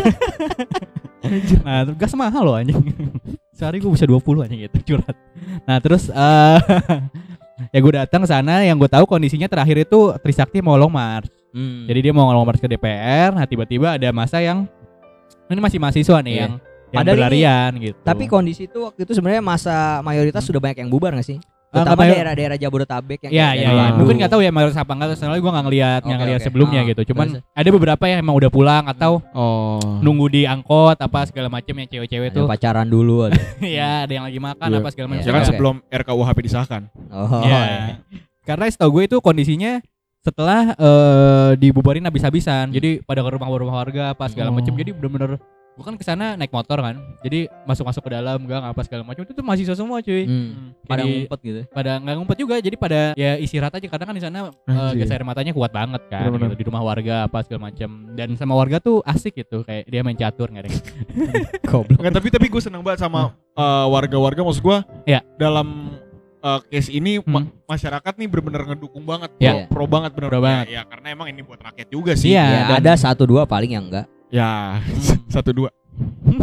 [1.67, 2.79] nah terus gas mahal loh anjing
[3.57, 5.15] sehari gue bisa 20 anjing gitu curhat
[5.63, 6.59] nah terus eh
[7.69, 11.83] ya gue datang sana yang gue tahu kondisinya terakhir itu Trisakti mau long march Hmm.
[11.83, 14.63] jadi dia mau long march ke DPR nah tiba-tiba ada masa yang
[15.45, 16.39] ini masih mahasiswa nih Iya.
[16.39, 16.51] yang
[16.87, 20.79] yang Padahal ini- berlarian gitu Tapi kondisi itu waktu itu sebenarnya masa mayoritas sudah banyak
[20.79, 21.39] yang bubar gak sih?
[21.71, 23.79] Terutama nggak daerah-daerah Jabodetabek yang Ya, kayak ya, dari ya.
[23.79, 23.97] Bandung.
[23.97, 26.45] Mungkin nggak tahu ya mayoritas apa enggak, soalnya gue nggak ngeliat, nggak Oke, ngeliat oke.
[26.45, 27.01] sebelumnya Ah, gitu.
[27.07, 27.43] Cuman terus?
[27.53, 29.79] ada beberapa yang emang udah pulang atau Oh.
[30.03, 32.43] nunggu di angkot apa segala macam yang cewek-cewek tuh.
[32.45, 33.39] pacaran dulu ada.
[33.63, 34.77] ya, ada yang lagi makan Iya.
[34.77, 35.13] apa segala Iya.
[35.15, 35.25] macam.
[35.25, 36.81] Ya kan sebelum RKUHP disahkan.
[37.07, 37.39] Oh.
[37.41, 37.61] Iya.
[38.41, 39.79] Karena setahu gue itu kondisinya
[40.19, 42.69] setelah eh, dibubarin habis-habisan.
[42.69, 44.55] Jadi pada ke rumah-rumah warga apa segala Oh.
[44.55, 44.75] macam.
[44.75, 45.39] Jadi bener-bener
[45.71, 46.95] gue kan ke sana naik motor kan.
[47.19, 50.23] Jadi masuk-masuk ke dalam gang apa segala macam itu tuh mahasiswa semua cuy.
[50.23, 50.75] Hmm.
[50.83, 51.61] Pada Jadi- ngumpet gitu.
[51.67, 54.99] pada nggak ngumpet juga jadi pada ya istirahat aja karena kan di sana eh, Anjir.
[54.99, 56.53] gas air matanya kuat banget kan Bener-bener.
[56.53, 60.01] gitu, di rumah warga apa segala macam dan sama warga tuh asik gitu kayak dia
[60.01, 60.85] main catur nggak ada yang-
[61.71, 62.03] Goblok.
[62.03, 65.23] Tapi tapi gue seneng banget sama eh, warga-warga maksud gue Iya.
[65.35, 65.95] dalam
[66.37, 67.53] eh, case ini ma- Hmm.
[67.65, 69.65] masyarakat nih bener-bener ngedukung banget Iya.
[69.65, 70.65] pro, pro banget bener Pro Ya, banget.
[70.67, 72.43] ya, karena emang ini buat rakyat juga sih Iya.
[72.43, 74.05] Ya, dan- ada satu dua paling yang enggak.
[74.31, 75.27] Ya Hmm.
[75.33, 75.69] satu dua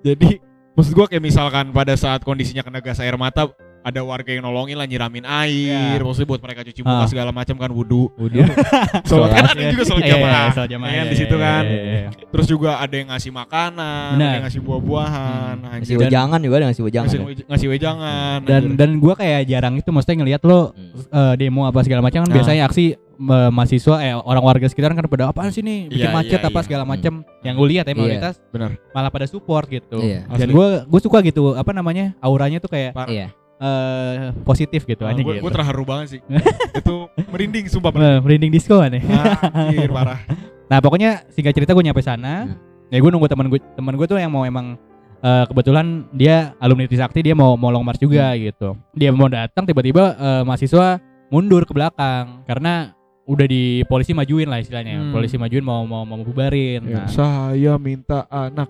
[0.00, 0.40] jadi
[0.72, 4.76] maksud gue kayak misalkan pada saat kondisinya kena gas air mata ada warga yang nolongin
[4.76, 6.04] lah nyiramin air Iya.
[6.04, 7.08] maksudnya buat mereka cuci muka Ah.
[7.08, 8.44] segala macam kan wudhu Udah.
[9.08, 11.32] Soalnya kan ada juga sholat Iya, iya, jamaah sholat jamaah, ya kan iya, di situ
[11.34, 12.08] iya, kan iya, iya.
[12.22, 15.76] terus juga ada yang ngasih makanan ada yang ngasih buah-buahan Hmm.
[15.80, 17.08] Ngasih wejangan juga ada ngasih wejangan.
[17.08, 17.44] ngasih, ya?
[17.48, 18.76] ngasih wejangan dan anjir.
[18.76, 20.92] dan gua kayak jarang itu maksudnya ngelihat lo Hmm.
[21.08, 22.36] eh, demo apa segala macam kan Nah.
[22.36, 22.84] biasanya aksi
[23.20, 26.48] eh, mahasiswa eh orang warga sekitar kan pada apaan sih nih bikin Iya, macet iya,
[26.48, 26.64] apa iya.
[26.64, 27.98] segala macam yang gue lihat ya Iya.
[27.98, 30.24] mayoritas benar malah pada support gitu Iya.
[30.26, 33.08] dan gue gue suka gitu apa namanya auranya tuh kayak Pak.
[33.08, 33.28] Iya.
[33.60, 35.44] eh positif gitu aja gue gitu.
[35.46, 36.20] terharu banget sih
[36.80, 36.94] itu
[37.28, 39.04] merinding sumpah Eh, merinding disco nih.
[39.52, 40.16] Anjir parah
[40.70, 42.46] Nah pokoknya singkat cerita gue nyampe sana.
[42.46, 42.54] Hmm.
[42.88, 44.78] Ya gue nunggu teman gue teman gue tuh yang mau emang
[45.18, 48.40] eh, kebetulan dia alumni Trisakti dia mau mau long march juga Hmm.
[48.40, 48.68] gitu.
[48.94, 50.96] Dia mau datang tiba-tiba eh, mahasiswa
[51.28, 52.94] mundur ke belakang karena
[53.30, 54.98] udah di polisi majuin lah istilahnya.
[54.98, 55.12] Hmm.
[55.14, 56.82] Polisi majuin mau mau mau bubarin.
[56.82, 58.68] Ya, Nah, saya minta anak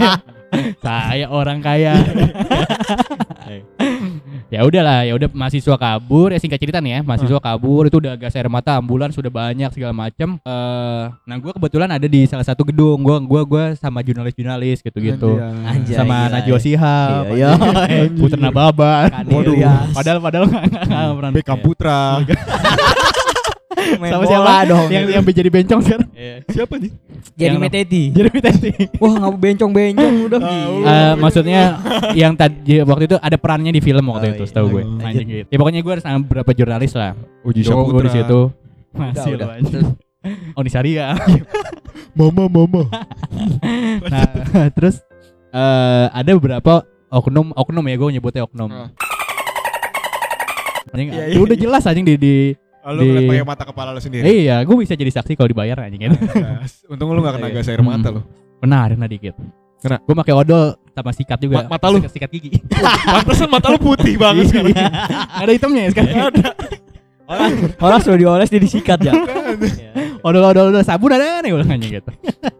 [0.84, 1.94] saya orang kaya.
[4.46, 8.14] ya udahlah ya udah mahasiswa kabur ya singkat cerita nih ya mahasiswa kabur itu udah
[8.14, 12.46] gas air mata ambulan sudah banyak segala macem eh nah gue kebetulan ada di salah
[12.46, 16.58] satu gedung gua gua gua sama jurnalis jurnalis gitu gitu Anjay, sama Najwa.
[16.62, 18.06] Shihab Iya, iya.
[18.14, 19.54] Putra Nababa Waduh.
[19.90, 22.00] padahal padahal nggak nggak pernah Beckham Putra.
[24.00, 24.86] Main sama bola siapa dong.
[24.88, 26.08] yang yang jadi bencong sekarang
[26.48, 26.90] Siapa nih?
[27.36, 28.02] Jadi yang- meteti.
[28.10, 28.70] jadi Miteti
[29.02, 30.86] Wah, nggak bencong-bencong udah Ah, gila.
[30.88, 31.60] Eh, maksudnya
[32.12, 34.48] yang tadi waktu itu ada perannya di film waktu Oh, itu iya.
[34.48, 37.12] setahu gue anjing gitu ya pokoknya gue sama beberapa jurnalis lah
[37.42, 38.40] Uji gue di situ
[38.96, 39.48] Udah, masih udah.
[40.56, 41.12] Oh ini Saria
[42.12, 42.88] Mama mama.
[44.02, 44.24] Nah
[44.72, 45.04] terus
[45.52, 48.72] eh ada beberapa oknum oknum ya gue nyebutnya oknum.
[48.72, 48.88] Ah.
[50.90, 52.34] Anjing, Iya, itu iya, udah jelas anjing di, di
[52.86, 54.22] Lu Di- ngeliat pakai mata kepala lu sendiri.
[54.22, 56.12] iya gue bisa jadi saksi kalau dibayar anjing kan.
[56.86, 58.22] Untung lu gak kena gas air mata lu.
[58.62, 59.34] Benar nah dikit.
[59.82, 59.98] Kena.
[60.06, 61.66] Gue pakai odol sama sikat juga.
[61.66, 61.98] Ma- mata lu?
[61.98, 62.50] Sikat, sikat gigi.
[63.18, 64.70] Pantesan mata lu putih banget sekarang.
[64.70, 64.86] Iya.
[65.34, 66.14] ada hitamnya ya sekarang.
[67.26, 69.12] orang orang sudah dioles dia disikat ya.
[70.22, 72.10] odol odol odol sabun ada nih ulang anjing gitu.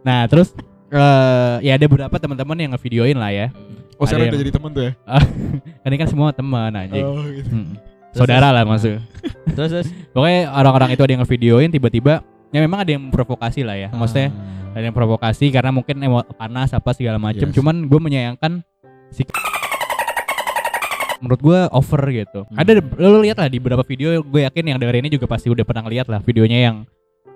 [0.03, 0.51] Nah terus
[0.91, 3.47] eh ya ada beberapa teman-teman yang ngevideoin lah ya.
[3.97, 4.91] Oh, sekarang Ada udah jadi temen tuh ya?
[5.81, 7.01] Kan ini kan semua teman anjing.
[7.01, 7.49] Oh, gitu.
[7.49, 7.73] Hmm.
[8.17, 8.97] Saudara lah maksud.
[9.57, 9.87] Terus terus.
[10.13, 12.21] Pokoknya orang-orang itu ada yang ngevideoin tiba-tiba
[12.53, 13.89] ya memang ada yang provokasi lah ya.
[13.89, 14.29] Maksudnya
[14.77, 17.49] ada yang provokasi karena mungkin emo panas apa segala macem.
[17.49, 17.55] Yes.
[17.57, 18.61] Cuman gue menyayangkan
[19.09, 19.25] si
[21.17, 22.45] menurut gue over gitu.
[22.45, 22.57] Hmm.
[22.61, 25.65] Ada lo lihat lah di beberapa video gue yakin yang denger ini juga pasti udah
[25.65, 26.75] pernah ngeliat lah videonya yang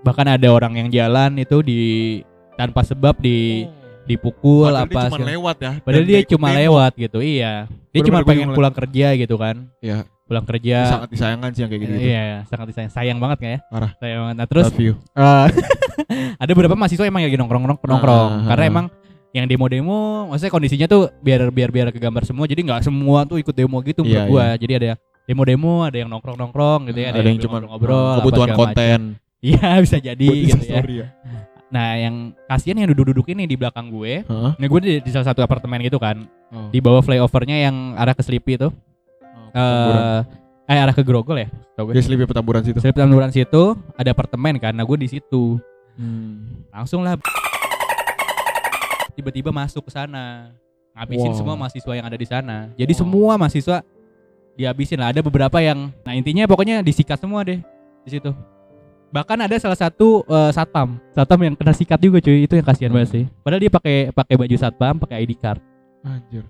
[0.05, 1.81] bahkan ada orang yang jalan itu di
[2.57, 3.65] tanpa sebab di
[4.05, 5.71] dipukul Padahal dia apa cuma segala- lewat ya.
[5.81, 7.53] Padahal dia cuma lewat gitu, iya.
[7.93, 9.69] Dia cuma pengen pulang kerja gitu kan.
[9.81, 10.05] Iya.
[10.31, 10.77] Pulang kerja.
[10.87, 11.93] Sangat disayangkan sih yang kayak gitu.
[11.93, 12.87] Iya, sangat disayang.
[12.89, 13.59] Sayang banget nggak ya?
[13.67, 13.91] Parah.
[13.99, 14.35] Sayang banget.
[14.39, 14.93] Nah, terus Love you.
[15.19, 15.47] eh,
[16.39, 18.71] ada beberapa mahasiswa emang lagi nongkrong nongkrong nongkrong Ah, ah, karena ah.
[18.71, 18.85] emang
[19.31, 23.51] yang demo-demo maksudnya kondisinya tuh biar biar biar kegambar semua jadi nggak semua tuh ikut
[23.51, 24.89] demo gitu menurut Iya, gua jadi ada
[25.23, 28.99] demo-demo ada yang nongkrong-nongkrong gitu ya Ada yang cuma ngobrol kebutuhan konten.
[29.39, 31.07] iya bisa jadi gitu ya Story ya.
[31.67, 32.15] nah yang
[32.45, 34.51] kasihan yang duduk-duduk ini di belakang gue Heeh.
[34.51, 36.67] nah gue di, di salah satu apartemen gitu kan Oh.
[36.67, 38.67] di bawah flyovernya yang arah ke Sleepy itu
[39.51, 40.23] Petamburan.
[40.71, 41.47] eh arah ke Grogol ya?
[41.75, 41.93] Tau gue.
[41.95, 42.79] Dia selipnya petamburan situ.
[42.79, 43.63] Sleepy Petamburan situ
[43.99, 45.59] ada apartemen nah gue di situ.
[45.99, 46.63] Hmm.
[46.71, 47.19] langsung lah.
[49.11, 50.55] Tiba-tiba masuk ke sana.
[50.91, 51.39] Ngabisin Wow.
[51.39, 52.57] semua mahasiswa yang ada di sana.
[52.75, 53.83] Jadi semua mahasiswa
[54.55, 55.11] dihabisin lah.
[55.11, 57.59] Ada beberapa yang nah intinya pokoknya disikat semua deh
[58.03, 58.31] di situ.
[59.11, 60.95] Bahkan ada salah satu eh, satpam.
[61.11, 63.23] Satpam yang kena sikat juga cuy itu yang kasihan banget sih.
[63.43, 65.59] Padahal dia pakai pakai baju satpam pakai ID card.
[66.07, 66.47] Anjir.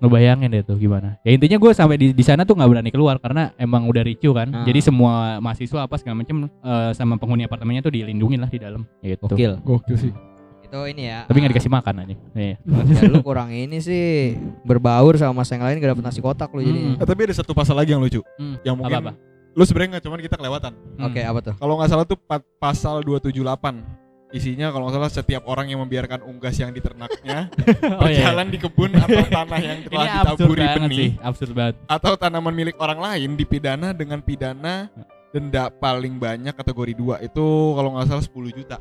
[0.00, 3.16] Ngebayangin deh tuh gimana ya intinya gue sampai di di sana tuh nggak berani keluar
[3.16, 4.64] karena emang udah ricu kan Ah.
[4.64, 8.82] jadi semua mahasiswa apa segala macam eh, sama penghuni apartemennya tuh dilindungi lah di dalam
[8.98, 9.60] gitu Gokil.
[9.60, 10.12] Gokil sih.
[10.60, 11.24] Itu ini ya.
[11.24, 15.64] tapi nggak dikasih makan aja iya Ya, lu kurang ini sih berbaur sama masa yang
[15.64, 16.80] lain gak dapet nasi kotak lu jadi.
[16.80, 16.96] Hmm.
[16.96, 18.22] Eh, tapi ada satu pasal lagi yang lucu.
[18.36, 18.54] Hmm.
[18.62, 19.12] Yang mungkin Apa-apa?
[19.50, 20.72] lu sebenarnya nggak cuman kita kelewatan.
[20.94, 21.06] Hmm.
[21.10, 21.54] Oke, apa tuh?
[21.58, 23.99] Kalau nggak salah tuh pa- pasal 278.
[24.30, 27.50] Isinya kalau nggak salah setiap orang yang membiarkan unggas yang diternaknya
[27.98, 28.30] Oh, iya.
[28.30, 31.74] berjalan di kebun atau tanah yang Ini telah absurd ditaburi benih sih, absurd banget.
[31.84, 34.86] atau tanaman milik orang lain dipidana dengan pidana
[35.30, 38.78] denda paling banyak kategori 2 itu kalau nggak salah 10 juta.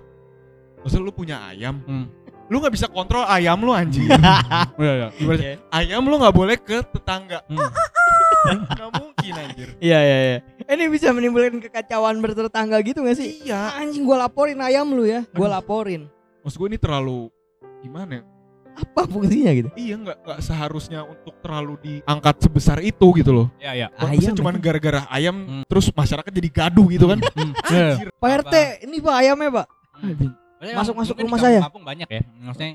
[0.80, 2.06] Maksudnya lu punya ayam, Hmm.
[2.46, 4.06] lu nggak bisa kontrol ayam lu anjing.
[4.80, 5.54] Iya, iya.
[5.70, 7.42] Ayam lu nggak boleh ke tetangga.
[7.46, 7.58] Hmm.
[8.72, 9.70] Nggak mungkin anjir.
[9.78, 10.38] Iya, iya, iya.
[10.66, 13.44] Ini bisa menimbulkan kekacauan bertetangga gitu gak sih?
[13.44, 13.76] Iya.
[13.76, 15.26] Anjing gua laporin ayam lu ya.
[15.32, 16.08] Gua laporin.
[16.40, 17.28] Maksud gue ini terlalu
[17.80, 18.24] gimana ya?
[18.72, 19.70] Apa fungsinya gitu?
[19.76, 23.48] Iya nggak nggak seharusnya untuk terlalu diangkat sebesar itu gitu loh.
[23.60, 23.88] Iya, iya.
[23.94, 24.64] Ayam cuman itu.
[24.64, 25.64] gara-gara ayam Hmm.
[25.68, 27.20] terus masyarakat jadi gaduh gitu kan?
[27.36, 27.52] Hmm.
[27.68, 27.88] Iya.
[27.94, 28.08] Anjir.
[28.14, 28.54] Pak RT,
[28.88, 29.68] ini Pak ayamnya, Pak.
[30.00, 31.60] Maksudnya Masuk-masuk rumah saya.
[31.62, 32.22] kampung banyak ya.
[32.38, 32.72] Maksudnya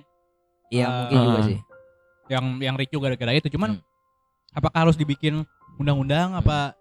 [0.66, 1.44] Iya, Eh, mungkin juga ah.
[1.44, 1.58] sih.
[2.26, 3.84] yang yang ricu gara-gara itu cuman Hmm.
[4.54, 5.42] Apakah harus dibikin
[5.76, 6.72] undang-undang apa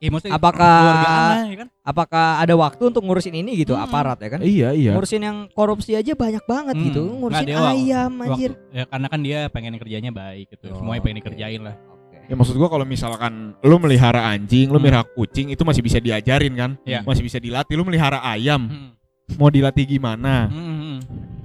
[0.00, 1.68] Ya Apakah- keluargaan, ya kan?
[1.84, 3.84] Apakah ada waktu untuk ngurusin ini gitu Hmm.
[3.84, 4.40] aparat ya kan?
[4.40, 4.96] Iya iya.
[4.96, 6.84] Ngurusin yang korupsi aja banyak banget Hmm.
[6.88, 7.04] gitu.
[7.20, 8.50] Ngurusin Nggak, waktu- ayam anjir.
[8.72, 10.72] Ya karena kan dia pengen kerjanya baik gitu.
[10.72, 11.22] Oh, Semuanya pengen oke.
[11.28, 11.76] dikerjain lah.
[11.92, 12.16] Oke.
[12.16, 14.88] Ya maksud gua kalau misalkan lu melihara anjing, lu Hmm.
[14.88, 16.70] melihara kucing itu masih bisa diajarin kan?
[16.80, 17.04] Iya.
[17.04, 17.76] Masih bisa dilatih.
[17.76, 18.96] Lu melihara ayam, Hmm.
[19.36, 20.48] mau dilatih gimana?
[20.48, 20.79] Hmm.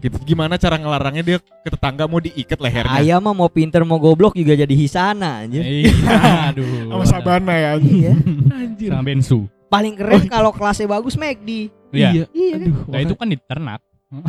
[0.06, 0.18] Gitu.
[0.22, 2.94] Gimana cara ngelarangnya dia ke tetangga mau diikat lehernya?
[3.02, 5.66] Ayam mah mau pinter mau goblok juga jadi hisana anjir.
[5.66, 5.94] Iya,
[6.54, 6.94] aduh.
[6.94, 7.72] Sama sabana ya.
[7.82, 8.14] Iya.
[8.54, 8.90] Anjir.
[8.94, 9.40] Sama bensu.
[9.66, 11.74] Paling keren kalau kelasnya bagus McD.
[11.90, 12.30] Iya.
[12.30, 12.70] Iya kan?
[12.94, 13.82] Nah, itu kan diternak.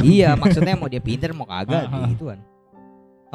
[0.02, 2.08] iya, maksudnya mau dia pinter mau kagak ah.
[2.16, 2.40] gituan.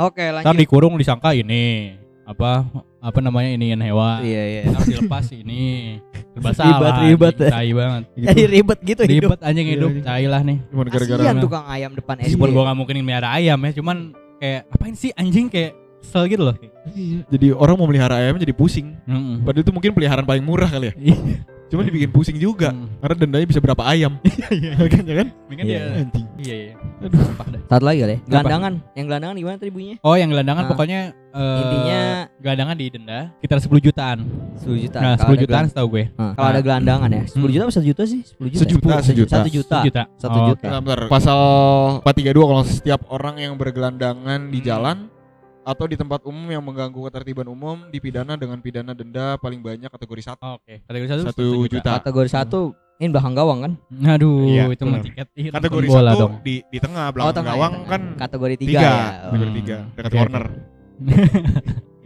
[0.02, 0.58] Oke, Ntar lanjut.
[0.58, 1.94] dikurung disangka ini
[2.26, 2.66] apa
[3.02, 4.22] apa namanya inian hewan.
[4.22, 4.62] Iya, iya.
[4.70, 5.98] Harus dilepas ini.
[6.32, 7.34] Serba Ribet, salah, ribet.
[7.34, 8.04] anjing, Tai banget.
[8.14, 9.30] Jadi ribet gitu hidup.
[9.34, 10.04] Ribet anjing Iya, hidup, iya.
[10.06, 10.58] tai lah nih.
[10.70, 12.26] Cuma gara-gara Kasihan tukang ayam depan SD.
[12.30, 13.98] Meskipun gua gak mungkin melihara ayam ya, cuman
[14.38, 16.58] kayak apain sih anjing kayak Kesel gitu loh.
[17.30, 18.98] Jadi orang mau melihara ayam jadi pusing.
[19.06, 19.46] Mm-mm.
[19.46, 20.94] Padahal itu mungkin peliharaan paling murah kali ya.
[21.72, 21.74] Iya.
[21.74, 22.76] Cuma dibikin pusing juga.
[22.76, 23.00] Mm.
[23.00, 24.20] Karena dendanya bisa berapa ayam.
[24.52, 24.76] Iya.
[24.76, 25.28] Makanya kan?
[25.48, 25.80] Mungkin Iya.
[25.80, 26.26] dia Anjing.
[26.36, 26.74] Iya iya.
[27.00, 27.20] Aduh.
[27.24, 27.62] Sumpah dah.
[27.66, 28.20] Satu lagi kali ya.
[28.20, 28.28] Apa?
[28.28, 28.74] Gelandangan.
[28.92, 29.98] Yang gelandangan gimana tadi bunyinya?
[30.04, 31.00] Oh, yang gelandangan Nah, pokoknya
[31.32, 32.02] eh, Intinya
[32.38, 34.18] gelandangan di denda sekitar 10 jutaan.
[34.60, 34.98] 10 juta.
[35.00, 36.04] Nah, Kalau 10 ada jutaan setahu gue.
[36.12, 37.24] Nah, kalau ada gelandangan ya.
[37.24, 37.48] 10 Hmm.
[37.48, 38.20] juta apa 1 juta sih?
[38.28, 38.60] 10 juta.
[38.60, 39.36] Sejuta, Sepuluh- sejuta.
[39.40, 39.78] 1 juta.
[39.80, 40.04] 1 juta.
[40.20, 40.60] Satu Oh, juta.
[40.60, 40.68] oke.
[40.68, 41.00] Bentar, bentar.
[41.08, 41.40] Pasal
[42.04, 44.68] 432 kalau setiap orang yang bergelandangan di Hmm.
[44.68, 44.98] jalan
[45.62, 50.22] atau di tempat umum yang mengganggu ketertiban umum dipidana dengan pidana denda paling banyak kategori
[50.24, 50.42] satu.
[50.42, 50.82] Oh, Oke.
[50.84, 51.92] Kategori 1 Satu juta.
[51.98, 53.74] Kategori 1 ini belakang gawang kan?
[54.12, 56.34] Aduh, Iya, itu mah tiket iya, Kategori bola satu dong.
[56.42, 57.90] di di tengah belakang tengah ya, gawang tengah.
[57.90, 58.80] kan kategori 3 tiga.
[58.80, 58.94] ya.
[59.24, 59.58] Kategori Hmm.
[59.58, 60.46] tiga dekat Oke, corner.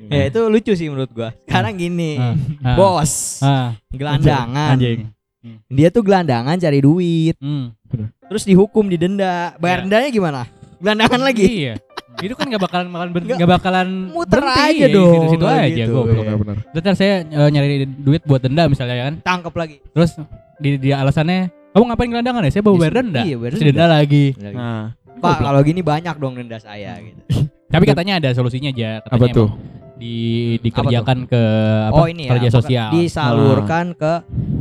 [0.06, 1.34] Ya itu lucu sih menurut gua.
[1.44, 2.22] Sekarang gini.
[2.62, 4.78] Ah, Bos, ah, gelandangan.
[4.78, 5.10] Anjing.
[5.66, 7.74] Dia tuh gelandangan cari duit, Hmm.
[8.30, 9.58] terus dihukum didenda.
[9.58, 9.84] Bayar Iya.
[9.84, 10.42] dendanya gimana?
[10.78, 11.46] Gelandangan lagi.
[11.66, 11.74] Iya.
[12.22, 15.44] Itu kan gak bakalan bakalan ber- Nggak- nggak bakalan Muter berhenti, aja iya, dong, Situ-situ
[15.44, 15.92] kalau aja gitu.
[15.92, 16.24] goblok.
[16.24, 16.36] Iya.
[16.40, 16.58] benar.
[16.72, 19.14] Ntar saya eh, nyari duit buat denda misalnya kan.
[19.20, 19.76] Tangkep lagi.
[19.92, 20.12] Terus
[20.56, 21.40] di dia alasannya
[21.76, 22.52] kamu ngapain gelandangan ya?
[22.56, 23.22] Saya bawa bayar denda.
[23.28, 23.68] Iya, bayar denda.
[23.68, 24.26] denda lagi.
[24.40, 24.84] Nah,
[25.20, 27.22] Pak, kalau gini banyak dong denda saya gitu.
[27.74, 29.04] Tapi katanya ada solusinya aja.
[29.04, 29.50] Katanya apa tuh?
[29.96, 30.16] Di
[30.60, 31.44] dikerjakan ke
[31.88, 31.96] apa?
[31.96, 32.90] oh ini ya, kerja sosial.
[32.92, 34.14] disalurkan ke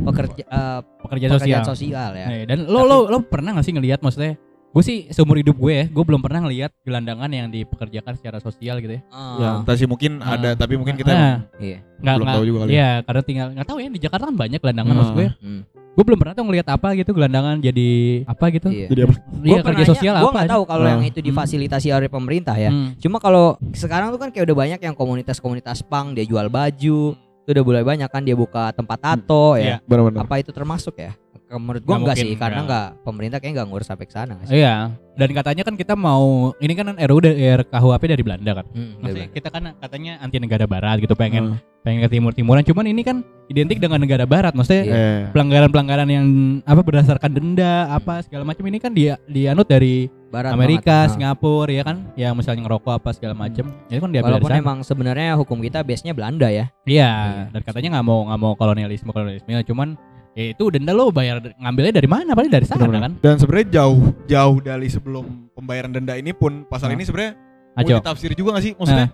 [0.07, 1.39] pekerja eh, pekerja sosial.
[1.39, 2.25] pekerjaan sosial ya.
[2.27, 4.39] Nah, dan lo lo lo pernah gak sih ngelihat maksudnya
[4.75, 8.77] gue sih seumur hidup gue ya gue belum pernah ngelihat gelandangan yang dipekerjakan secara sosial
[8.77, 10.35] gitu ya Ah, Ya, entah sih mungkin Ah.
[10.35, 11.79] ada tapi mungkin kita Nah, iya.
[11.97, 12.69] nggak belum nggak- tahu juga kali.
[12.69, 14.97] Iya, karena tinggal nggak tahu ya di Jakarta kan banyak gelandangan Ah.
[14.97, 15.27] maksud gue.
[15.39, 15.61] Hmm.
[15.95, 17.89] Gue belum pernah tuh ngelihat apa gitu gelandangan jadi
[18.27, 18.67] apa gitu.
[18.67, 18.87] Iya.
[18.91, 19.13] Jadi apa?
[19.41, 20.35] Iya kerja sosial Gue apa?
[20.35, 20.91] nggak tahu kalau Ah.
[20.91, 22.67] yang itu difasilitasi oleh pemerintah ya.
[22.67, 22.99] Hmm.
[22.99, 27.49] Cuma kalau sekarang tuh kan kayak udah banyak yang komunitas-komunitas pang dia jual baju, itu
[27.49, 29.79] udah mulai banyak kan dia buka tempat tato Iya.
[29.79, 29.87] ya.
[29.87, 30.27] Benar-benar.
[30.27, 31.15] Apa itu termasuk ya?
[31.47, 32.65] Menurut gua Nggak enggak mungkin, sih, karena nggak.
[32.89, 34.53] enggak pemerintah kayak enggak ngurus sampai ke sana sih.
[34.55, 34.75] Iya.
[35.15, 36.25] Dan katanya kan kita mau
[36.57, 38.65] ini kan RUU dari RKUHP dari Belanda kan.
[38.67, 41.59] Hmm, Maksudnya kita kan katanya anti negara barat gitu pengen Ah.
[41.81, 44.97] pengen ke timur timuran cuman ini kan identik dengan negara barat maksudnya Iya.
[44.97, 46.25] Eh, pelanggaran-pelanggaran yang
[46.61, 51.13] apa berdasarkan denda apa segala macam ini kan dia dianut dari Barat Amerika, banget.
[51.13, 53.71] Singapura ya kan, yang misalnya ngerokok apa segala macam.
[53.87, 54.65] Itu kan diambil Walaupun dari sana.
[54.65, 56.67] emang sebenarnya hukum kita base-nya Belanda ya.
[56.83, 57.11] Iya,
[57.53, 59.95] dan katanya nggak mau nggak mau kolonialisme kolonialisme, cuman
[60.35, 62.35] ya itu denda lo bayar ngambilnya dari mana?
[62.35, 63.03] Paling dari sana benar-benar.
[63.09, 63.11] kan.
[63.23, 66.93] Dan sebenarnya jauh jauh dari sebelum pembayaran denda ini pun pasal Ah.
[66.93, 67.33] ini sebenarnya
[67.73, 67.87] Ajo.
[67.89, 68.73] boleh tafsir juga gak sih?
[68.75, 69.09] Maksudnya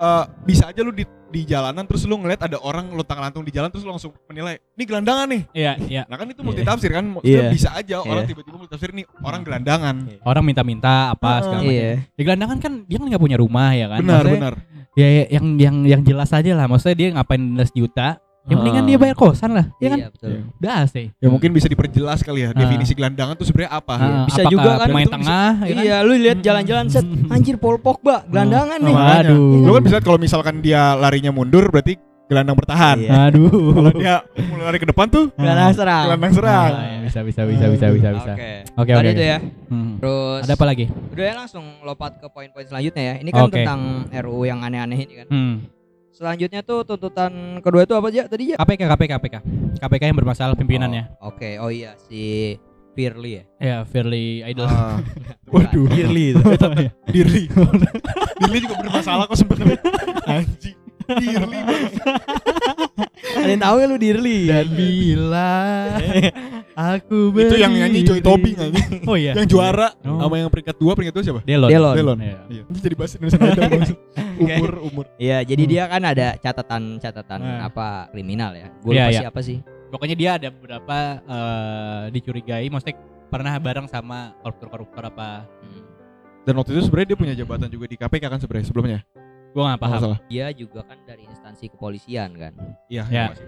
[0.00, 3.40] eh, bisa aja lu di, di jalanan terus lu ngeliat ada orang lu tang lantung
[3.40, 5.42] di jalan terus lu langsung menilai ini gelandangan nih.
[5.52, 6.02] Iya, iya.
[6.08, 7.52] Nah kan itu multi tafsir kan maksudnya Iya.
[7.52, 8.30] bisa aja orang Iya.
[8.32, 9.94] tiba-tiba multi tafsir nih orang gelandangan.
[10.22, 11.72] Orang minta-minta apa Ah, segala macam.
[11.72, 11.92] Iya.
[12.10, 13.98] Di gelandangan kan dia kan nggak punya rumah ya kan.
[14.00, 14.54] Benar Maksudnya, benar.
[14.90, 16.66] Ya ya, yang yang yang jelas aja lah.
[16.66, 18.08] Maksudnya dia ngapain denda sejuta?
[18.50, 19.98] Yang mendingan dia bayar kosan lah, ya kan?
[19.98, 20.28] Iya, betul.
[20.28, 20.40] Iya.
[20.52, 21.06] Udah sih.
[21.16, 22.58] Ya mungkin bisa diperjelas kali ya Ah.
[22.58, 23.94] definisi gelandangan tuh sebenarnya apa?
[23.94, 25.82] Ah, Bisa apakah juga kan bisa- tengah ya kan?
[25.82, 28.92] Iya, lu lihat jalan-jalan set, anjir Paul Pogba, gelandangan nih.
[28.92, 29.30] Makanya.
[29.30, 29.62] Aduh.
[29.62, 31.94] Lu kan bisa kalau misalkan dia larinya mundur berarti
[32.26, 32.96] gelandang bertahan.
[33.00, 33.10] Iya.
[33.26, 33.50] Aduh.
[33.72, 36.04] Kalau dia mulai lari ke depan tuh Gelandang serang.
[36.06, 36.70] gelandang serang.
[36.72, 38.32] Ah, ya, bisa bisa bisa bisa bisa bisa.
[38.34, 38.50] Oke.
[38.76, 39.10] Oke Tadi oke.
[39.10, 39.26] itu oke.
[39.26, 39.38] ya.
[39.66, 39.92] Hmm.
[39.98, 40.84] Terus Ada apa lagi?
[41.10, 43.14] Udah ya langsung lompat ke poin-poin selanjutnya ya.
[43.18, 43.80] Ini kan tentang
[44.12, 45.26] RUU yang aneh-aneh ini kan.
[45.26, 45.54] Hmm.
[46.20, 47.32] Selanjutnya tuh tuntutan
[47.64, 48.60] kedua itu apa aja tadi ya?
[48.60, 49.36] KPK KPK KPK.
[49.80, 51.16] KPK yang bermasalah pimpinannya.
[51.16, 52.60] Oh, Oke, oh iya si
[52.92, 53.44] Firly ya.
[53.56, 54.68] Ya, Fairly Idol.
[54.68, 55.00] Ah.
[55.56, 56.44] Waduh, Firly itu.
[57.16, 57.48] Dirli.
[58.36, 59.80] Dirli juga bermasalah kok sebenarnya.
[60.44, 60.76] Anjing.
[61.16, 61.58] Dirli.
[63.30, 64.38] Ada yang tahu ya lu Dirly?
[64.46, 65.50] Dan bila
[66.72, 68.26] aku Itu yang nyanyi Joy berdiri.
[68.26, 68.90] Tobing anjing.
[69.06, 69.32] Oh iya.
[69.34, 70.18] Yang juara Oh.
[70.20, 71.40] sama yang peringkat dua, peringkat dua siapa?
[71.44, 71.68] Delon.
[71.70, 71.94] Delon.
[71.94, 72.18] Delon.
[72.20, 72.38] Iya.
[72.48, 72.62] Iya.
[72.66, 73.94] Ini jadi bahasa Indonesia.
[74.40, 75.04] Umur umur.
[75.16, 77.68] Iya, jadi dia kan ada catatan-catatan Nah.
[77.68, 78.72] apa kriminal ya.
[78.80, 79.20] Gue Iya, lupa iya.
[79.28, 79.58] siapa sih.
[79.90, 82.96] Pokoknya dia ada beberapa eh, dicurigai, maksudnya
[83.28, 85.44] pernah bareng sama koruptor-koruptor apa.
[85.60, 85.82] Hmm.
[86.40, 88.98] Dan waktu itu sebenarnya dia punya jabatan juga di KPK kan sebenarnya sebelumnya.
[89.50, 90.00] Gua nggak nggak paham.
[90.00, 90.18] salah.
[90.26, 92.52] Dia juga kan dari instansi kepolisian kan.
[92.86, 93.04] Iya.
[93.08, 93.24] Ya.
[93.30, 93.46] masih.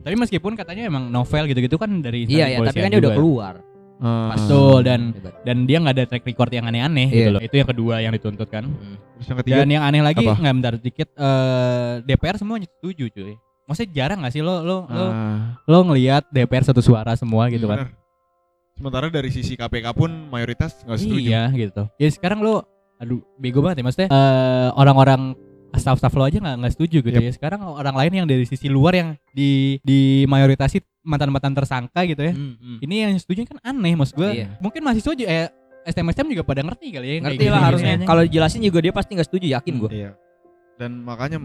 [0.00, 3.54] Tapi meskipun katanya emang novel gitu-gitu kan dari Iya ya, tapi kan dia udah keluar.
[3.96, 4.36] Ah.
[4.36, 5.34] Betul dan Hebat.
[5.40, 7.16] dan dia nggak ada track record yang aneh-aneh Iya.
[7.16, 7.40] gitu loh.
[7.40, 8.68] Itu yang kedua yang dituntut kan.
[8.68, 9.00] Hmm.
[9.16, 13.34] Terus yang ketiga Dan yang aneh lagi nggak bentar dikit eh, DPR semua setuju cuy.
[13.66, 17.66] Maksudnya jarang gak sih lo lo lo Ah, lo ngelihat DPR satu suara semua gitu
[17.66, 17.88] kan?
[17.88, 17.90] benar.
[18.76, 21.18] Sementara dari sisi KPK pun mayoritas nggak setuju.
[21.24, 21.82] Iya gitu.
[21.96, 22.62] Ya sekarang lo
[22.96, 25.36] aduh bego banget ya maksudnya eh, orang-orang
[25.72, 27.26] staff-staff lo aja nggak nggak setuju gitu Yep.
[27.28, 27.32] ya.
[27.32, 32.32] Sekarang orang lain yang dari sisi luar yang di di mayoritasi mantan-mantan tersangka gitu ya.
[32.32, 32.78] Hmm, hmm.
[32.80, 34.30] Ini yang setuju kan aneh maksud gue.
[34.40, 34.56] Iya.
[34.58, 35.48] Mungkin mahasiswa juga eh
[35.84, 37.14] STM-STM juga pada ngerti kali ya.
[37.20, 37.92] Ngerti lah gini-gini harusnya.
[37.94, 38.06] aja.
[38.08, 39.90] Kalau dijelasin juga dia pasti nggak setuju, yakin gue.
[39.92, 40.10] Iya.
[40.76, 41.38] Dan makanya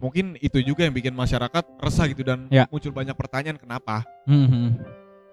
[0.00, 2.64] mungkin itu juga yang bikin masyarakat resah gitu dan Ya.
[2.66, 4.00] muncul banyak pertanyaan kenapa.
[4.24, 4.68] Hmm, hmm.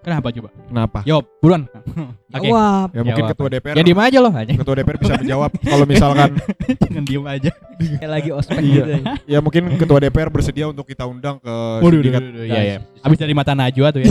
[0.02, 0.50] Kenapa coba?
[0.66, 1.00] Kenapa?
[1.06, 1.62] Jawab, buruan.
[2.34, 2.50] Oke.
[2.50, 2.88] Jawab.
[2.90, 3.32] Ya mungkin Jawab.
[3.32, 6.30] ketua DPR Ya diem aja loh ketua DPR bisa menjawab kalau misalkan
[6.82, 7.52] Jangan diem aja.
[7.78, 8.66] Kayak lagi ospek Iya.
[8.66, 8.94] gitu.
[9.28, 12.22] ya mungkin ketua DPR bersedia untuk kita undang ke Waduh, sindikat.
[12.24, 12.78] waduh, iya ya.
[13.00, 14.10] Abis dari mata Najwa tuh ya.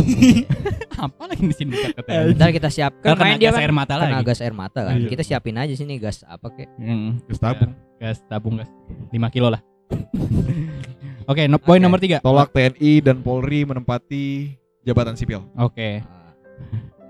[1.01, 2.23] Apa lagi di sini katanya?
[2.35, 4.25] Ntar kita siapkan Kan kena dia gas kan air mata kena lagi.
[4.27, 4.95] gas air mata kan.
[4.95, 5.09] Iya.
[5.09, 6.69] Kita siapin aja sini gas apa kek.
[6.77, 7.73] Hmm, Gas tabung.
[7.97, 8.71] gas tabung gas
[9.09, 9.59] 5 kilo lah.
[11.25, 12.19] Oke, no, poin nomor tiga.
[12.19, 14.55] Tolak TNI dan Polri menempati
[14.91, 15.47] jabatan sipil.
[15.55, 16.03] Oke.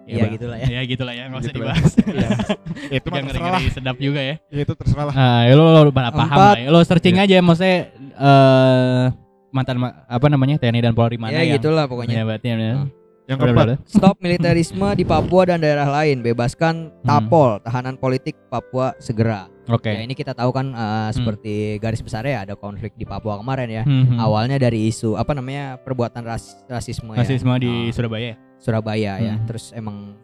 [0.05, 0.33] Iya Bang.
[0.35, 0.66] gitulah ya.
[0.69, 1.93] Ya gitulah ya, nggak usah Gitu dibahas.
[2.90, 4.35] Ya, itu mah terserah ngeri sedap juga ya.
[4.49, 5.14] Ya, itu terserah lah.
[5.14, 6.55] Ah, ya lo, lo pada paham Empat.
[6.57, 6.59] lah.
[6.59, 6.69] ya.
[6.69, 9.05] Lo searching aja maksudnya eh
[9.51, 12.23] mantan ma- apa namanya TNI dan Polri mana Ya yang gitulah pokoknya.
[12.23, 12.55] menjabatnya.
[12.55, 12.75] ya.
[12.77, 12.88] Hmm.
[13.25, 13.66] Yang keempat.
[13.87, 16.19] Stop militerisme di Papua dan daerah lain.
[16.21, 17.07] Bebaskan Hmm.
[17.07, 19.47] Tapol, tahanan politik Papua segera.
[19.70, 19.88] Oke.
[19.88, 23.83] Ya ini kita tahu kan uh, seperti garis besarnya ada konflik di Papua kemarin ya.
[23.83, 24.18] Hmm, hmm.
[24.18, 27.22] Awalnya dari isu apa namanya perbuatan ras rasisme ya.
[27.22, 28.26] rasisme di Ah, Surabaya.
[28.26, 28.37] ya?
[28.56, 29.35] Surabaya ya.
[29.35, 29.46] Hmm.
[29.46, 30.18] Terus emang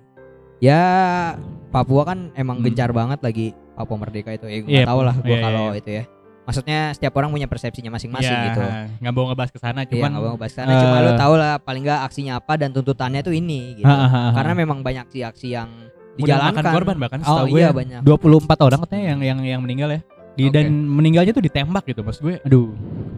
[0.59, 0.81] ya
[1.71, 2.67] Papua kan emang Hmm.
[2.67, 4.47] gencar banget lagi Papua merdeka itu.
[4.47, 5.79] Ya gue Iya, tahu lah gua iya, iya, kalau iya.
[5.79, 6.05] itu ya.
[6.47, 8.63] Maksudnya setiap orang punya persepsinya masing-masing Ya, gitu.
[9.03, 10.79] Nggak mau ngebahas ke sana, Iya, cuman nggak mau bahas sana.
[10.79, 13.87] Cuma eh, lu tau lah paling nggak aksinya apa dan tuntutannya tuh ini gitu.
[13.87, 14.33] Ha, ha, ha, ha.
[14.33, 16.55] Karena memang banyak aksi-aksi yang Udah dijalankan.
[16.57, 17.73] makan korban bahkan Oh setahu gue iya ya.
[17.73, 18.01] banyak.
[18.03, 20.01] 24 orang katanya yang yang yang meninggal ya.
[20.33, 20.53] Di Oke.
[20.53, 22.37] dan meninggalnya tuh ditembak gitu maksud gue.
[22.43, 22.73] Aduh,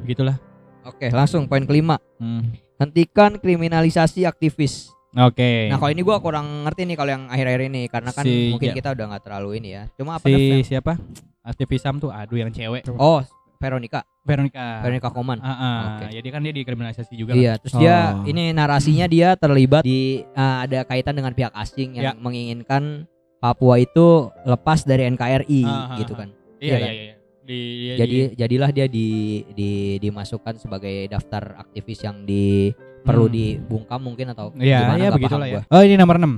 [0.05, 0.39] gitulah.
[0.83, 1.99] Oke, langsung poin kelima.
[2.17, 2.49] Hmm.
[2.77, 4.89] Hentikan kriminalisasi aktivis.
[5.11, 5.67] Oke.
[5.67, 8.71] Nah, kalau ini gua kurang ngerti nih kalau yang akhir-akhir ini karena kan Si- mungkin
[8.71, 9.83] ja- kita udah nggak terlalu ini ya.
[9.93, 10.95] Cuma apa si siapa?
[11.41, 12.87] Aktivisam tuh aduh yang cewek.
[12.95, 13.25] Oh,
[13.57, 14.67] Veronica, Veronica.
[14.81, 15.39] Veronica Koman.
[15.41, 15.79] Ah, ah.
[15.97, 16.13] Oke.
[16.13, 17.33] Jadi kan dia dikriminalisasi juga.
[17.33, 17.41] kan?
[17.41, 18.29] Iya, terus dia Oh.
[18.29, 22.13] ini narasinya dia terlibat di uh, ada kaitan dengan pihak asing yang Ya.
[22.15, 24.07] menginginkan Papua itu
[24.43, 26.19] lepas dari NKRI Ah, ah, gitu ah.
[26.19, 26.29] kan.
[26.59, 26.93] Iya Iya iya kan?
[26.93, 27.15] iya.
[27.41, 29.09] Di, dia Jadi jadilah dia di,
[29.49, 32.69] di dimasukkan sebagai daftar aktivis yang di
[33.01, 33.33] perlu Hmm.
[33.33, 35.61] dibungkam mungkin atau Iya, gimana iya nggak begitulah ya.
[35.65, 35.73] gua.
[35.73, 36.35] Oh, ini nomor 6.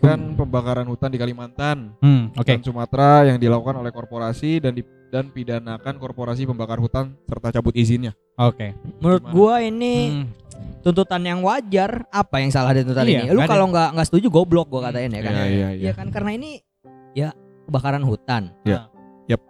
[0.00, 2.46] Kan pembakaran hutan di Kalimantan Hmm, oke.
[2.46, 7.72] dan Sumatera yang dilakukan oleh korporasi dan di, dan pidanakan korporasi pembakar hutan serta cabut
[7.72, 8.12] izinnya.
[8.34, 8.72] Oke.
[8.98, 9.34] Menurut Gimana?
[9.34, 10.26] gua ini Hmm.
[10.80, 12.06] tuntutan yang wajar.
[12.08, 13.30] Apa yang salah dari tuntutan Iya, ini?
[13.30, 15.32] Lu kalau nggak nggak setuju goblok gua katain ya kan.
[15.32, 16.50] Iya iya Iya kan karena ini
[17.12, 17.30] ya
[17.64, 18.52] kebakaran hutan.
[18.62, 18.88] Iya.
[19.26, 19.40] Yap.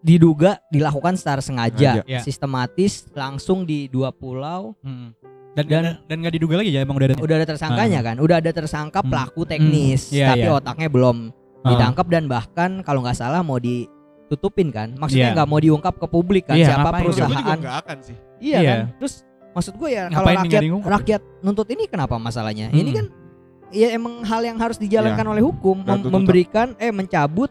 [0.00, 2.04] Diduga dilakukan secara sengaja, Sengaja.
[2.04, 2.20] Iya.
[2.20, 4.76] sistematis, langsung di dua pulau.
[4.80, 5.16] Hmm.
[5.54, 7.16] Dan Dan- dan dan nggak diduga lagi ya emang udah ada.
[7.16, 9.08] Udah ada tersangkanya kan, udah ada tersangka Hmm.
[9.08, 10.16] pelaku teknis, Hmm.
[10.16, 10.52] Iya, tapi iya.
[10.52, 11.16] otaknya belum
[11.62, 11.68] Ah.
[11.70, 15.34] ditangkap dan bahkan kalau nggak salah mau ditutupin kan, maksudnya Iya.
[15.34, 17.02] nggak mau diungkap ke publik kan Iya, siapa ngapain?
[17.04, 17.58] Juga perusahaan.
[17.58, 18.16] nggak akan sih.
[18.40, 18.68] Iya Iya.
[18.68, 19.14] kan, terus
[19.50, 22.66] maksud gue ya kalau rakyat rakyat nuntut ini kenapa masalahnya?
[22.68, 22.98] Ini Hmm.
[22.98, 23.06] kan
[23.70, 25.32] ya emang hal yang harus dijalankan Iya.
[25.32, 27.48] oleh hukum, mem- memberikan eh mencabut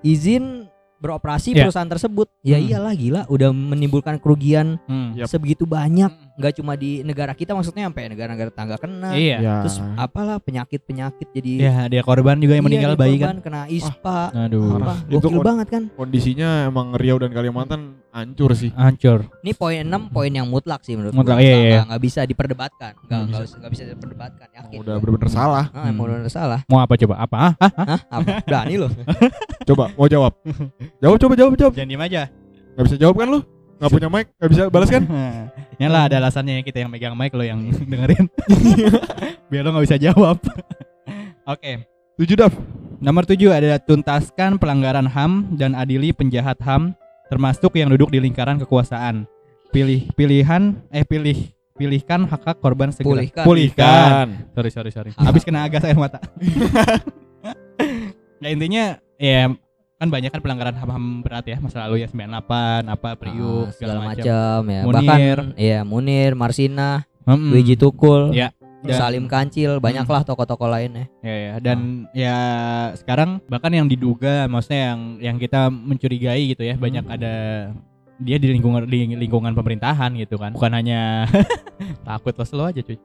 [0.00, 0.66] izin
[0.98, 1.66] beroperasi Iya.
[1.66, 2.30] perusahaan tersebut.
[2.40, 2.66] Ya Hmm.
[2.68, 5.18] iyalah gila, udah menimbulkan kerugian Hmm.
[5.24, 6.31] Sebegitu banyak.
[6.42, 6.44] Hmm.
[6.44, 9.14] Nggak cuma di negara kita, maksudnya sampai negara-negara tangga kena.
[9.14, 9.38] Iya.
[9.38, 9.54] Ya.
[9.62, 13.36] Terus apalah penyakit-penyakit jadi Ya, dia korban juga yang Iya, meninggal bayi korban kan.
[13.40, 14.18] kena ispa.
[14.32, 14.76] Aduh.
[14.76, 14.94] Apa?
[15.06, 15.82] Itu banget kan?
[15.92, 18.68] Kondisinya emang Riau dan Kalimantan hancur sih.
[18.72, 19.30] Hancur.
[19.40, 21.40] Ini poin 6 poin yang mutlak sih menurut Mutlak, gua.
[21.40, 21.70] iya, Nggak- iya.
[21.72, 22.92] nggak- nggak bisa diperdebatkan.
[22.92, 23.42] Nggak Nggak nggak bisa.
[23.42, 23.54] bisa.
[23.54, 24.46] nggak bisa diperdebatkan.
[24.52, 24.76] Yakin.
[24.82, 25.64] Udah bener-bener salah.
[25.70, 26.18] Ah, emang Hmm.
[26.20, 26.60] udah salah.
[26.66, 27.14] Mau apa coba?
[27.16, 27.36] Apa?
[27.38, 27.52] Hah?
[27.56, 27.72] Hah?
[27.86, 28.00] Hah?
[28.10, 28.26] Apa?
[28.42, 28.88] Berani lo.
[29.68, 30.32] Coba mau jawab.
[30.98, 31.72] Jawab coba jawab jawab.
[31.72, 32.22] Jangan diem aja.
[32.72, 33.40] Gak bisa jawab kan lu?
[33.82, 35.02] Gak punya mic, gak bisa balas kan?
[35.82, 37.58] Ya lah ada alasannya kita yang megang mic lo yang
[37.90, 38.30] dengerin.
[39.50, 40.38] Biar lo nggak bisa jawab.
[41.42, 41.82] Oke.
[42.14, 42.54] Tujuh Daf.
[43.02, 46.94] Nomor 7 ada tuntaskan pelanggaran HAM dan adili penjahat HAM
[47.26, 49.26] termasuk yang duduk di lingkaran kekuasaan.
[49.74, 53.26] Pilih pilihan eh pilih pilihkan hak hak korban segera.
[53.26, 53.42] Pulihkan.
[53.42, 54.26] Pulihkan.
[54.54, 55.10] Sorry sorry sorry.
[55.18, 56.22] Habis kena gas air mata.
[58.38, 59.50] ya intinya ya
[60.02, 63.70] kan banyak kan pelanggaran HAM, HAM berat ya masa lalu ya 98 apa Priuk Ah,
[63.70, 64.80] segala macam ya.
[64.82, 64.98] Munir.
[64.98, 65.18] Bahkan
[65.54, 67.54] ya Munir, Marsina, Mm-mm.
[67.54, 68.50] Wiji Tukul, Ya.
[68.82, 71.06] Dan- Salim Kancil, banyaklah tokoh-tokoh lainnya.
[71.22, 71.52] Ya, ya.
[71.62, 71.78] dan
[72.10, 72.36] ya
[72.98, 77.34] sekarang bahkan yang diduga maksudnya yang yang kita mencurigai gitu ya banyak ada
[78.18, 81.30] dia di lingkungan di lingkungan pemerintahan gitu kan bukan hanya
[82.02, 82.98] takut lo slow aja cuy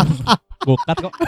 [0.68, 1.12] bukat kok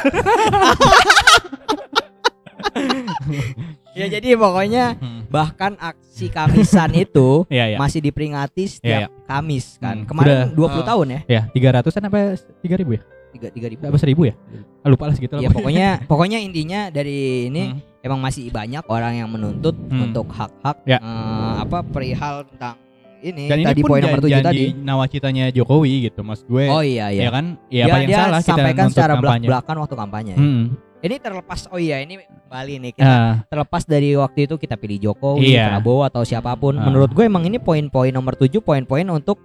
[3.93, 5.27] Ya jadi pokoknya Hmm.
[5.31, 10.03] bahkan aksi Kamisan itu Iya ya masih diperingati setiap Kamis kan.
[10.03, 10.79] Hmm, Kemarin udah.
[10.79, 11.21] 20 tahun ya.
[11.27, 12.19] ya tiga ratusan apa
[12.59, 13.83] tiga ribu ya Tiga tiga ribu.
[13.85, 14.35] apa seribu ya
[14.81, 17.79] Ah, lupa lah segitu lah Ya pokoknya pokoknya intinya dari ini Hmm.
[18.01, 20.07] emang masih banyak orang yang menuntut Hmm.
[20.07, 20.99] untuk hak-hak Ya.
[20.99, 22.75] eh, apa perihal tentang
[23.21, 24.65] ini dan tadi poin nomor 7 jadi tadi.
[24.73, 27.29] nawacitanya Jokowi gitu mas gue Oh iya ya iya.
[27.29, 30.35] kan ya dia, apa yang dia salah kita sampaikan secara kampanye belak-belakan waktu kampanye.
[30.35, 30.63] Hmm.
[31.01, 35.01] Ini terlepas oh iya ini Bali nih kita Ah, terlepas dari waktu itu kita pilih
[35.01, 35.73] Jokowi, Iya.
[35.73, 36.75] Prabowo atau siapa pun.
[36.75, 36.85] Ah.
[36.85, 39.41] Menurut gue emang ini poin-poin nomor 7 poin-poin untuk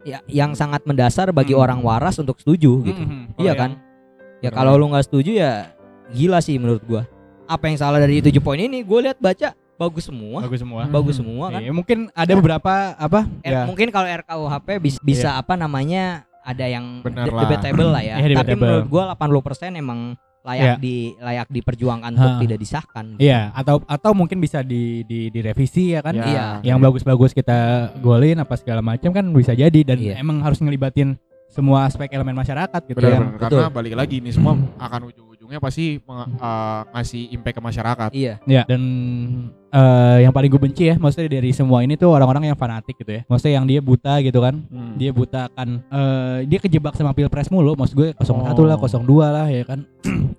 [0.00, 1.60] ya yang sangat mendasar bagi Hmm.
[1.60, 3.00] orang waras untuk setuju gitu.
[3.00, 3.34] mhm.
[3.36, 3.70] Iya Kalau kan?
[3.72, 3.88] yang
[4.40, 5.74] Ya kalau lu nggak setuju ya
[6.08, 7.02] gila sih menurut gua.
[7.44, 8.80] Apa yang salah dari tujuh poin ini?
[8.80, 10.40] Gue lihat baca bagus semua.
[10.40, 10.80] Bagus semua.
[10.86, 11.60] Bagus semua kan.
[11.60, 13.26] Iya, mungkin ada beberapa apa?
[13.42, 13.66] Eh, ya.
[13.66, 17.42] Mungkin kalau RKUHP bisa, bisa apa namanya ada yang Benar de- lah.
[17.44, 18.14] debatable lah ya.
[18.16, 18.60] Iya, Tapi debatable.
[18.62, 20.00] menurut gua 80% emang
[20.40, 20.74] layak Iya.
[20.80, 23.04] di layak diperjuangkan untuk tidak disahkan.
[23.20, 26.16] Iya, atau atau mungkin bisa di di direvisi ya kan?
[26.16, 26.24] Ya.
[26.24, 26.46] Iya.
[26.72, 30.16] Yang bagus-bagus kita golin apa segala macam kan bisa jadi dan Iya.
[30.16, 31.20] emang harus ngelibatin
[31.50, 33.20] semua aspek elemen masyarakat gitu ya.
[33.36, 33.74] Karena betul.
[33.74, 35.00] balik lagi ini semua akan
[35.50, 38.10] ujung-ujungnya pasti meng- eh, ngasih impact ke masyarakat.
[38.14, 38.34] Iya.
[38.46, 38.80] Ya, dan
[39.70, 43.18] eh, yang paling gue benci ya, maksudnya dari semua ini tuh orang-orang yang fanatik gitu
[43.18, 43.22] ya.
[43.26, 44.54] Maksudnya yang dia buta gitu kan.
[44.70, 44.94] Hmm.
[44.94, 47.74] Dia buta akan eh, dia kejebak sama pilpres mulu.
[47.74, 48.86] Maksud gue 01 lah, Oh.
[48.86, 49.82] 02 lah ya kan.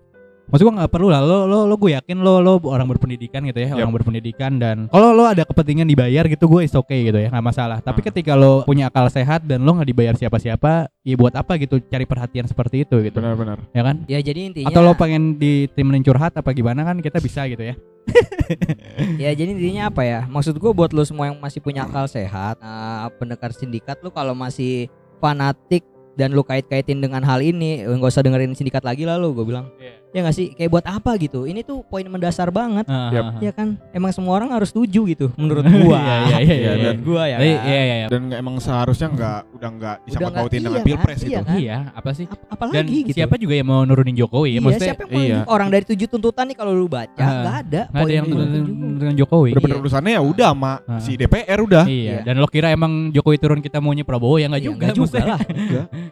[0.52, 1.24] Maksud gue nggak perlu lah.
[1.24, 3.88] Lo lo lo gue yakin lo lo orang berpendidikan gitu ya, Yap.
[3.88, 7.46] orang berpendidikan dan kalau lo ada kepentingan dibayar gitu gue is okay gitu ya, nggak
[7.46, 7.80] masalah.
[7.80, 8.08] Tapi Hmm.
[8.12, 12.04] ketika lo punya akal sehat dan lo nggak dibayar siapa-siapa, ya buat apa gitu cari
[12.04, 13.24] perhatian seperti itu gitu.
[13.24, 13.64] Benar-benar.
[13.72, 14.04] Ya kan?
[14.12, 17.76] Ya jadi intinya Atau lo pengen ditemenin curhat apa gimana kan kita bisa gitu ya.
[19.24, 20.28] Ya jadi intinya apa ya?
[20.28, 24.36] Maksud gue buat lo semua yang masih punya akal sehat, eh, pendekar sindikat lo kalau
[24.36, 24.92] masih
[25.24, 25.88] fanatik
[26.20, 29.72] dan lu kait-kaitin dengan hal ini, nggak usah dengerin sindikat lagi lah lu, gue bilang.
[30.12, 30.52] Ya nggak sih?
[30.52, 31.44] Kayak buat apa gitu?
[31.44, 32.84] Ini tuh poin mendasar banget.
[32.84, 33.40] Yap.
[33.40, 33.80] Ya kan?
[33.90, 36.00] Emang semua orang harus setuju gitu menurut gua.
[36.28, 36.72] Iya, iya, iya, iya.
[36.76, 37.38] Menurut gua ya.
[37.38, 37.64] Iya, kan?
[37.66, 38.08] iya, iya, iya.
[38.08, 40.86] Dan emang seharusnya nggak udah nggak disangkut nggak- pautin dengan iya kan?
[40.86, 41.40] pilpres Iya itu.
[41.42, 41.56] kan?
[41.56, 42.26] Iya, apa sih?
[42.28, 43.16] Ap- apalagi Dan gitu.
[43.16, 44.52] siapa juga yang mau nurunin Jokowi ya?
[44.52, 45.38] Iya, Maksudnya siapa yang mau iya.
[45.48, 48.26] orang dari tujuh tuntutan nih kalau lu baca Ah, nggak ada nggak ada poin yang
[48.28, 49.50] nurunin Jokowi.
[49.54, 49.82] Bener-bener Iya.
[49.82, 51.00] urusannya ya udah sama Ah.
[51.00, 51.84] si DPR udah.
[51.86, 52.04] Iya.
[52.04, 52.18] Iya.
[52.28, 54.86] Dan lo kira emang Jokowi turun kita maunya Prabowo ya nggak Iya, juga?
[54.92, 55.40] juga lah.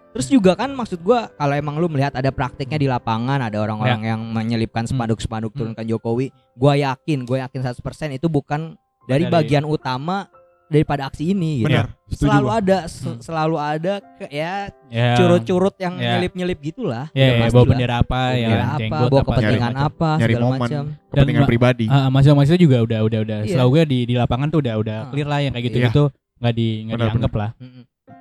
[0.10, 3.88] Terus juga kan maksud gua kalau emang lu melihat ada praktiknya di lapangan ada orang-orang
[3.95, 4.13] Ya.
[4.13, 4.91] yang menyelipkan Hmm.
[4.91, 7.81] spanduk-spanduk turunkan Jokowi, gua yakin, gua yakin 100%
[8.11, 10.29] itu bukan dari Dari- bagian utama
[10.67, 11.67] daripada aksi ini gitu.
[11.67, 11.97] Benar.
[12.07, 12.61] Selalu gua.
[12.61, 13.17] ada se- Hmm.
[13.17, 15.17] selalu ada ke- ya Ya.
[15.17, 16.13] curut-curut yang Ya.
[16.13, 17.09] nyelip-nyelip gitulah.
[17.09, 19.87] Ya, Udah ya, bawa bendera apa ya, Bendera apa, jenggot bawa apa, kepentingan segala macam.
[19.89, 20.59] apa, Nyari segala momen.
[20.61, 20.83] macam.
[21.09, 21.85] Kepentingan ma- pribadi.
[21.89, 23.39] Ah, ah, mahasiswa-mahasiswa juga udah udah udah.
[23.41, 23.51] Iya.
[23.51, 25.09] Selalu gue di di lapangan tuh udah udah Ah.
[25.09, 25.69] clear lah yang kayak Iya.
[25.73, 26.03] gitu-gitu
[26.39, 27.49] nggak di nggak Benar, dianggap lah.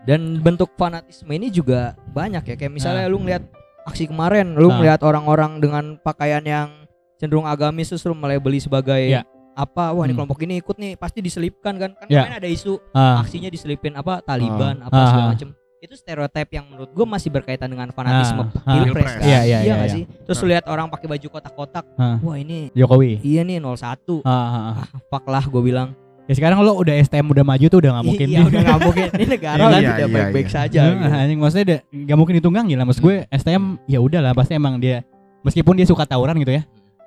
[0.05, 2.55] Dan bentuk fanatisme ini juga banyak ya.
[2.57, 3.13] Kayak misalnya Ah.
[3.13, 3.45] lu ngeliat
[3.89, 4.77] aksi kemarin, lu Ah.
[4.77, 6.69] ngeliat orang-orang dengan pakaian yang
[7.17, 9.25] cenderung agamis terus lu melebeli sebagai Ya.
[9.53, 9.91] apa?
[9.91, 10.23] Wah, ini Hmm.
[10.23, 11.91] kelompok ini ikut nih, pasti diselipkan kan.
[11.93, 12.23] Kan Ya.
[12.23, 15.07] kemarin ada isu Ah, aksinya diselipin apa Taliban apa Ah.
[15.09, 15.33] segala Ah.
[15.33, 15.51] macem.
[15.79, 19.23] Itu stereotip yang menurut gua masih berkaitan dengan fanatisme pilpres kan.
[19.23, 19.95] Iya, iya, iya, nggak iya.
[19.95, 20.05] sih?
[20.27, 21.87] Terus lu lihat orang pakai baju kotak-kotak.
[21.95, 22.19] Ah.
[22.19, 23.23] Wah, ini Jokowi.
[23.23, 24.23] iya nih 01.
[24.23, 24.75] Ah, ah, ah.
[24.77, 25.95] Ah, fuck lah gue bilang.
[26.29, 28.27] Ya sekarang lo udah STM udah maju tuh udah nggak mungkin.
[28.29, 29.09] Iya, udah nggak mungkin.
[29.17, 30.53] Ini negara Iya, kan iya, udah iya, baik-baik iya.
[30.53, 31.17] saja Nah, gitu.
[31.17, 32.85] anjing maksudnya udah nggak mungkin ditunggangi lah.
[32.85, 35.01] Maksud gue STM ya udah lah pasti emang dia
[35.41, 36.63] meskipun dia suka tawuran gitu ya.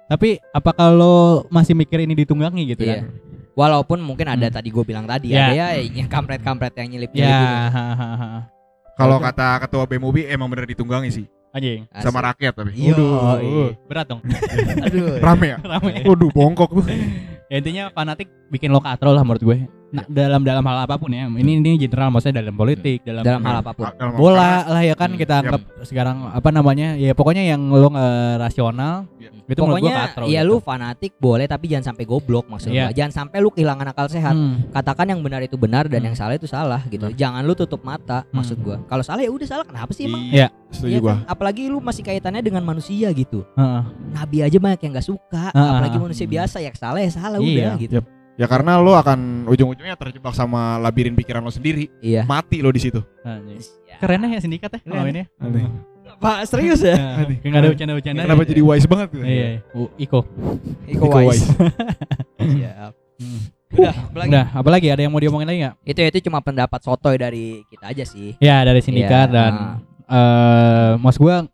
[0.08, 3.06] Tapi apa kalau masih mikir ini ditunggangi gitu Iya.
[3.06, 3.14] kan?
[3.52, 4.56] Walaupun mungkin ada Hmm.
[4.58, 5.48] tadi gue bilang tadi Ya.
[5.48, 8.50] ada ya yang kampret-kampret yang nyelip Ya, ha.
[8.98, 11.86] Kalau kata ketua BMUB emang bener ditunggangi sih anjing.
[11.96, 12.72] sama rakyat tapi.
[12.74, 12.96] Iya.
[12.98, 14.22] Waduh, berat dong.
[14.90, 15.20] Aduh.
[15.20, 15.58] Rame ya?
[15.62, 15.94] Rame.
[16.04, 16.86] Waduh bongkok tuh.
[17.52, 19.58] Ya, intinya fanatik bikin lo katro lah menurut gue.
[19.92, 21.28] Nah, dalam dalam hal apa pun ya.
[21.28, 23.92] Ini ini general maksudnya dalam politik, dalam, Dalam hal apa pun.
[23.92, 25.44] Dalam- bola lah ya kan Hmm, kita yap.
[25.44, 26.96] anggap sekarang apa namanya?
[26.96, 29.30] Ya pokoknya yang lo nggak rasional Iya.
[29.46, 30.26] itu Pokoknya katro.
[30.26, 30.50] ya gitu.
[30.50, 32.88] lu fanatik boleh tapi jangan sampai goblok maksud Iya.
[32.88, 32.96] gua.
[32.96, 34.32] Jangan sampai lu kehilangan akal sehat.
[34.32, 34.64] Hmm.
[34.70, 36.08] Katakan yang benar itu benar dan Hmm.
[36.08, 37.12] yang salah itu salah gitu.
[37.12, 38.80] Jangan lu tutup mata maksud gua.
[38.86, 40.24] Kalau salah ya udah salah kenapa sih emang?
[40.26, 40.48] Iya.
[40.72, 41.12] Setuju Iya gua.
[41.14, 41.18] kan?
[41.28, 43.44] Apalagi lu masih kaitannya dengan manusia gitu.
[43.52, 43.82] Heeh.
[44.14, 47.44] Nabi aja banyak yang nggak suka, Ah, apalagi manusia biasa ya salah ya salah Iya.
[47.44, 48.00] udah gitu.
[48.40, 51.92] Ya karena lo akan ujung-ujungnya terjebak sama labirin pikiran lo sendiri.
[52.00, 52.24] Iya.
[52.24, 53.04] Mati lo di situ.
[53.22, 53.60] Anjing.
[54.02, 55.24] Keren ya sindikat ya malam ini.
[55.38, 55.68] Aneh.
[56.22, 56.96] Pak serius ya?
[56.98, 58.22] Nah, Kayak nggak ada bercanda-bercanda.
[58.28, 59.24] Kenapa jadi wise banget gue?
[59.26, 59.60] Iya, iya.
[59.98, 60.20] Iko.
[60.86, 61.46] Iko Wise.
[62.42, 62.94] Siap.
[63.72, 64.30] Udah, apalagi?
[64.30, 65.76] Udah, apalagi ada yang mau diomongin lagi nggak?
[65.88, 68.36] Itu itu cuma pendapat sotoy dari kita aja sih.
[68.44, 69.54] Ya dari sindikat Iya, dan
[70.12, 71.48] eh mas gua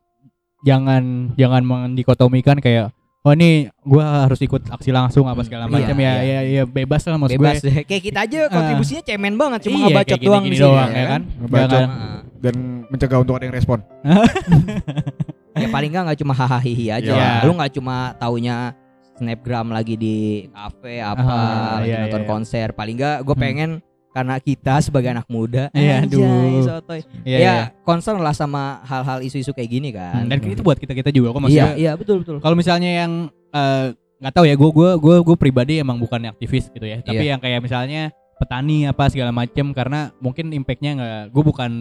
[0.66, 2.90] jangan jangan mendikotomikan kayak
[3.28, 3.50] oh ini
[3.82, 6.40] gua harus ikut aksi langsung apa Hmm, segala iya, macam ya, iya.
[6.40, 7.84] ya ya bebas lah mas Bebas gue.
[7.84, 11.06] kayak kita aja kontribusinya cemen banget cuma Iya, ngebacot doang gini-gini di sini doang, ya
[11.06, 11.22] kan?
[11.38, 11.68] Ngebacot.
[11.70, 12.20] Jangan- Heeh.
[12.38, 12.56] Dan
[12.88, 13.80] mencegah untuk ada yang respon.
[15.58, 16.62] ya paling nggak nggak cuma hahaha
[16.94, 17.30] aja Iya.
[17.44, 18.78] lu nggak cuma taunya
[19.18, 20.18] snapgram lagi di
[20.48, 22.30] kafe apa Ah, lagi iya, nonton iya.
[22.30, 23.42] konser paling nggak gue Hmm.
[23.42, 23.70] pengen
[24.18, 26.66] karena kita sebagai anak muda Iya, aduh.
[26.66, 27.06] sotoy.
[27.22, 27.54] Iya, ya iya.
[27.82, 31.30] concern lah sama hal-hal isu-isu kayak gini kan Hmm, Dan itu buat kita kita juga
[31.30, 31.78] kok maksudnya.
[31.78, 33.12] iya betul betul Kalau misalnya yang
[33.54, 36.98] eh, nggak tahu ya, gue gue gue gue pribadi emang bukan aktivis gitu ya.
[37.00, 37.32] Tapi Iya.
[37.32, 41.72] yang kayak misalnya petani apa segala macem karena mungkin impactnya nggak, gue bukan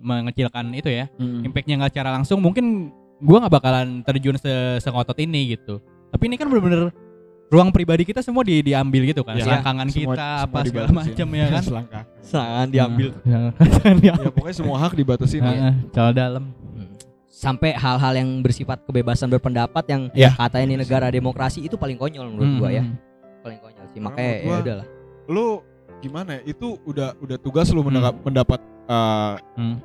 [0.00, 1.06] mengecilkan itu ya.
[1.18, 5.78] Impactnya nggak secara langsung, mungkin gue nggak bakalan terjun se sengotot ini gitu.
[6.10, 6.90] Tapi ini kan bener-bener
[7.46, 9.44] ruang pribadi kita semua di diambil gitu kan, Iya.
[9.46, 11.62] selangkangan Semua- kita semua apa segala macam ya kan.
[11.62, 12.02] Selangkah.
[12.20, 14.14] sangat diambil Ya, kan, ya.
[14.16, 15.50] Ya pokoknya semua hak dibatasin ya.
[15.50, 16.44] Heeh, Celah dalam.
[16.74, 16.88] Hmm.
[17.28, 20.32] sampai hal-hal yang bersifat kebebasan berpendapat yang Iya.
[20.32, 22.96] kata ini negara demokrasi itu paling konyol menurut Hmm, gua ya hmm.
[23.40, 24.86] paling konyol sih makanya menurut ya gua- udahlah
[25.26, 25.46] lu
[26.00, 29.76] gimana ya itu udah udah tugas lu mendapat pendapat eh, Hmm.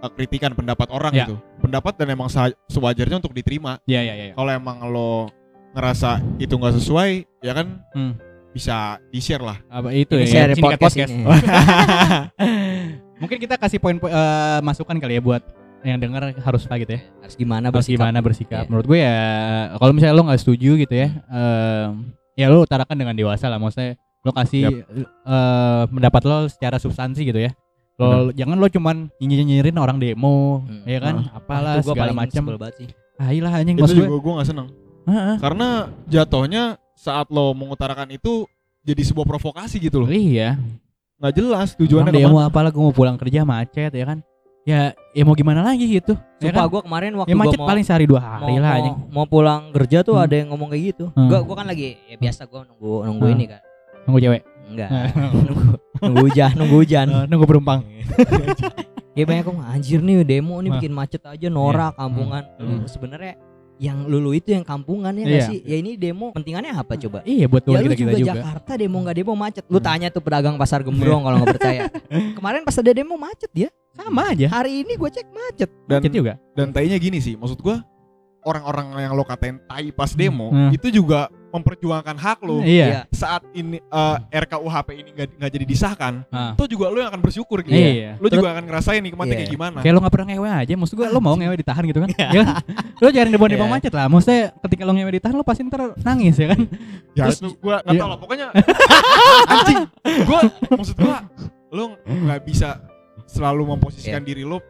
[0.00, 1.24] eh, kritikan pendapat orang Ya.
[1.24, 2.32] gitu pendapat dan emang
[2.66, 4.32] sewajarnya untuk diterima Iya iya iya.
[4.32, 5.28] kalau emang lo
[5.72, 7.10] ngerasa itu nggak sesuai
[7.40, 8.12] ya kan Hmm.
[8.50, 8.76] bisa
[9.08, 10.28] di share lah Apa itu Ini ya?
[10.28, 11.24] share Sindikat podcast ini.
[13.22, 15.42] Mungkin kita kasih poin eh, masukan kali ya buat
[15.82, 17.02] yang dengar harus lah gitu ya.
[17.18, 18.62] harus gimana Harus bersikap gimana bersikap.
[18.62, 18.68] Iya.
[18.68, 19.16] Menurut gue ya
[19.76, 21.88] kalau misalnya lo nggak setuju gitu ya, em,
[22.34, 23.58] ya lo utarakan dengan dewasa lah.
[23.58, 27.50] Maksudnya lo kasih eh, pendapat lo secara substansi gitu ya.
[27.96, 30.82] Lo jangan lo cuman nyinyirin orang demo, Hmm.
[30.84, 31.14] ya kan?
[31.32, 32.42] Apalah Itu gua segala paling macam.
[33.16, 34.02] Ah, iya lah anjing itu maksud gue.
[34.04, 34.68] juga gue nggak seneng
[35.38, 35.68] Karena
[36.06, 38.46] jatuhnya saat lo mengutarakan itu
[38.80, 40.58] jadi sebuah provokasi gitu loh Iya.
[41.16, 44.18] nggak jelas tujuannya demo ke mana apalah gue mau pulang kerja macet ya kan.
[44.62, 44.80] Ya,
[45.10, 46.14] ya mau gimana lagi gitu.
[46.38, 46.70] Ya Sumpah kan?
[46.70, 48.94] gua kemarin waktu Ya gua macet mau paling sehari dua mau, hari lah anjing.
[48.94, 50.22] mau, mau pulang kerja tuh Hmm.
[50.22, 51.04] ada yang ngomong kayak gitu.
[51.14, 51.26] Hmm.
[51.26, 53.34] Gua gua kan lagi ya biasa gua nunggu nunggu Hmm.
[53.34, 53.60] ini kan.
[54.02, 54.42] Nunggu cewek.
[54.66, 54.88] Enggak.
[55.46, 55.64] nunggu
[55.98, 57.06] nunggu hujan, nunggu hujan.
[57.30, 57.80] Nunggu penumpang.
[59.12, 60.76] Ya banyak kok anjir nih demo nih Wah.
[60.78, 62.42] bikin macet aja norak kampungan.
[62.56, 62.86] Hmm.
[62.86, 63.34] Sebenarnya
[63.82, 65.42] yang lulu itu yang kampungan ya Iya.
[65.44, 65.58] sih?
[65.60, 67.18] Ya ini demo pentingannya apa coba?
[67.24, 68.30] Iya buat Ya lu kita kita juga, juga.
[68.38, 69.64] Jakarta demo nggak demo macet.
[69.66, 69.84] Lu Hmm.
[69.84, 71.82] tanya tuh pedagang pasar gembrong kalau nggak percaya.
[72.38, 73.68] Kemarin pas ada demo macet dia.
[73.92, 74.46] Sama aja.
[74.48, 75.70] Hari ini gue cek macet.
[75.84, 76.32] dan Macet juga.
[76.52, 77.76] dan tainya gini sih maksud gue
[78.40, 80.70] orang-orang yang lo katain tai pas demo Hmm.
[80.70, 83.04] itu juga memperjuangkan hak lo Iya.
[83.12, 86.56] saat ini eh, RKUHP ini nggak nggak jadi disahkan Ah.
[86.56, 88.16] itu juga lo yang akan bersyukur gitu Iya.
[88.16, 89.40] lo juga akan ngerasain nikmatnya Iya.
[89.44, 92.00] kayak gimana Kayak lo gak pernah ngewe aja, maksud gue lo mau ngewe ditahan gitu
[92.00, 92.10] kan?
[92.16, 92.28] ya?
[92.98, 93.72] Lo jangan demo demo Iya.
[93.72, 94.06] macet lah.
[94.08, 96.60] Maksudnya ketika lo ngewe ditahan lo pasti ntar nangis ya kan?
[97.12, 98.00] ya Terus- itu gue nggak iya.
[98.00, 98.46] tahu lah pokoknya
[99.52, 100.40] anjing gue
[100.72, 101.16] maksud gue
[101.72, 102.80] lo nggak bisa
[103.24, 104.60] selalu memposisikan diri lo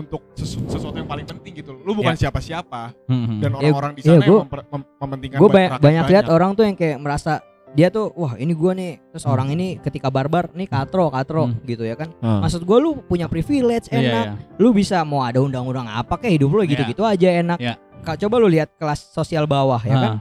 [0.00, 2.96] untuk sesu- sesuatu yang paling penting gitu lo bukan siapa-siapa
[3.38, 6.26] dan Ya, orang-orang di sana yang gua- memper- mem- mementingkan gue ba- banyak, banyak lihat
[6.26, 7.32] orang tuh yang kayak merasa
[7.70, 9.32] dia tuh wah ini gua nih terus Hmm.
[9.32, 11.62] orang ini ketika barbar nih katro katro Hmm.
[11.62, 12.42] gitu ya kan Hmm.
[12.42, 14.24] maksud gua lu punya privilege Iya, enak
[14.56, 16.70] lu bisa mau ada undang-undang apa kayak hidup lu Iya.
[16.72, 17.74] gitu-gitu aja enak Iya.
[18.00, 20.20] Kak, coba lu lihat kelas sosial bawah ya kan Ah.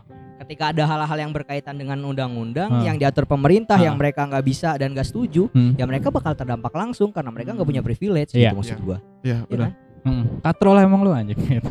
[0.50, 2.82] Ketika ada hal-hal yang berkaitan dengan undang-undang Ah.
[2.82, 3.86] yang diatur pemerintah Ah.
[3.86, 5.78] yang mereka nggak bisa dan nggak setuju Hmm.
[5.78, 8.50] ya mereka bakal terdampak langsung karena mereka nggak punya privilege Iya.
[8.50, 8.82] gitu maksud Iya.
[8.82, 9.74] gua ya ya udah kan?
[10.02, 10.24] Hmm.
[10.42, 11.70] Katro lah emang lo anjing gitu.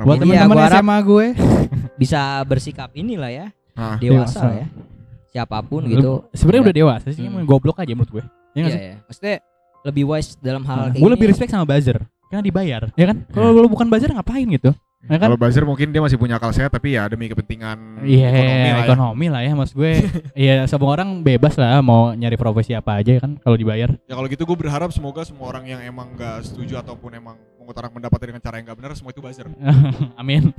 [0.00, 0.24] Buat.
[0.24, 1.26] Iya, teman-teman gua harap- SMA gue
[2.00, 3.96] bisa bersikap inilah ya Ah.
[3.96, 4.48] dewasa, Dewasa.
[4.54, 4.66] ya
[5.28, 7.44] siapa pun Lu- gitu Sebenarnya udah dewasa sih, Hmm.
[7.44, 8.24] goblok aja menurut gue.
[8.52, 8.80] Ya Iya, sih?
[8.82, 8.94] iya.
[9.02, 9.36] Maksudnya
[9.82, 11.12] lebih wise dalam hal kayak gue gini.
[11.12, 13.16] lebih respect sama buzzer karena dibayar, ya kan?
[13.28, 14.72] Kalau lu bukan buzzer ngapain gitu?
[15.02, 15.26] Ya kan?
[15.26, 18.78] Kalau buzzer mungkin dia masih punya akal sehat tapi ya demi kepentingan Iya, ekonomi lah
[18.78, 18.84] ya.
[18.84, 19.92] ekonomi lah ya, mas gue.
[20.38, 23.90] Iya, semua orang bebas lah mau nyari profesi apa aja kan kalau dibayar.
[24.00, 27.92] Ya kalau gitu gue berharap semoga semua orang yang emang gak setuju ataupun emang mengutarakan
[27.92, 29.50] pendapatnya dengan cara yang gak benar semua itu buzzer.
[30.20, 30.54] Amin.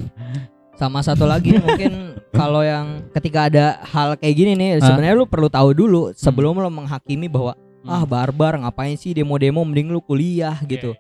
[0.73, 1.93] Sama satu lagi mungkin
[2.29, 6.67] kalau yang ketika ada hal kayak gini nih sebenarnya lu perlu tahu dulu sebelum lu
[6.69, 7.91] menghakimi bahwa Hmm.
[7.91, 10.95] ah barbar ngapain sih demo-demo mending lu kuliah gitu.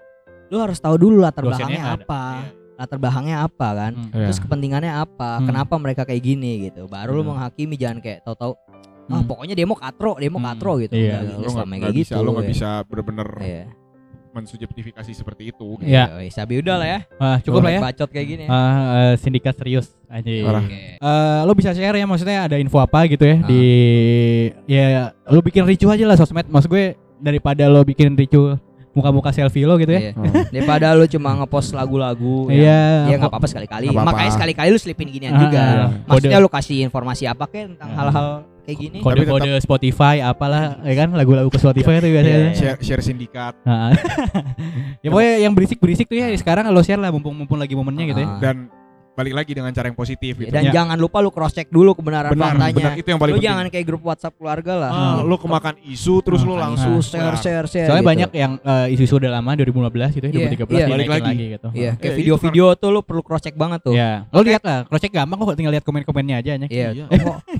[0.47, 1.95] Lu harus tahu dulu latar Dosennya belakangnya ada.
[1.95, 2.23] apa.
[2.35, 2.62] Iya.
[2.73, 3.93] Latar belakangnya apa kan?
[3.93, 4.11] Hmm.
[4.11, 5.37] Terus kepentingannya apa?
[5.37, 5.45] Hmm.
[5.45, 6.85] Kenapa mereka kayak gini gitu.
[6.85, 7.37] Baru lu Hmm.
[7.37, 8.53] menghakimi jangan kayak tahu-tahu
[9.03, 9.27] ah Hmm.
[9.27, 10.47] pokoknya demo katro, demo Hmm.
[10.47, 10.95] katro gitu.
[10.95, 11.19] Iya.
[11.19, 12.23] Nggak- nggak Lo selama gak, kayak bisa, gitu.
[12.23, 12.49] lo gak ya.
[12.49, 13.63] bisa bener-bener Iya.
[14.33, 15.67] mensubjektifikasi seperti itu.
[15.77, 15.85] gitu.
[15.85, 16.05] Iya.
[16.17, 16.99] Iya, sabi udah lah ya.
[17.15, 17.81] Ah, cukup lah ya.
[17.83, 18.45] Bacot kayak gini.
[18.47, 18.73] Ah,
[19.05, 20.25] eh, sindikat serius aja.
[20.25, 20.97] Oke.
[20.97, 23.45] Eh, lo bisa share ya maksudnya ada info apa gitu ya Ah.
[23.45, 23.61] di
[24.65, 24.85] ya
[25.27, 26.85] lo bikin ricu aja lah sosmed maksud gue
[27.19, 28.57] daripada lo bikin ricu
[28.93, 30.09] muka-muka selfie lo gitu ya.
[30.09, 30.11] Iya.
[30.49, 32.81] Daripada lu cuma ngepost lagu-lagu yang Iya.
[33.09, 33.89] Ya nggak apa-apa sekali-kali.
[33.89, 35.61] Makanya sekali-kali lu selipin ginian Ah, juga.
[35.61, 35.89] ah.
[36.07, 37.97] Maksudnya lu kasih informasi apa kayak tentang Ah.
[37.99, 38.27] hal-hal
[38.63, 38.97] kayak gini.
[39.01, 42.29] Kode- kode-kode Spotify apalah ya kan lagu-lagu ke Spotify itu biasanya.
[42.31, 42.53] Iya, iya.
[42.55, 43.91] Share, share sindikat Nah.
[45.03, 48.27] ya pokoknya yang berisik-berisik tuh ya sekarang lo share lah mumpung-mumpung lagi momennya gitu ya.
[48.27, 48.39] Ah.
[48.39, 48.57] dan
[49.13, 50.49] balik lagi dengan cara yang positif gitu.
[50.49, 50.73] Dan Ya.
[50.73, 52.73] jangan lupa lu cross check dulu kebenaran benar, faktanya.
[52.73, 53.49] benar itu yang paling Lu penting.
[53.51, 54.91] jangan kayak grup WhatsApp keluarga lah.
[54.91, 57.87] Ah, lo kemakan isu terus lo Ah, langsung Isu share share share.
[57.87, 58.11] Soalnya gitu.
[58.11, 59.69] banyak yang eh, isu-isu udah lama 2015
[60.11, 60.85] gitu ya, Iya, 2013 iya.
[60.87, 61.29] dinaikin Balik lagi.
[61.29, 61.67] lagi gitu.
[61.69, 63.93] Iya, Eh, kayak itu video-video tuh lu perlu cross check banget tuh.
[63.93, 66.67] Ya, lo lihat lah, cross check gampang kok tinggal lihat komen-komennya aja nya.
[66.67, 66.87] Iya.
[66.91, 67.05] Iya.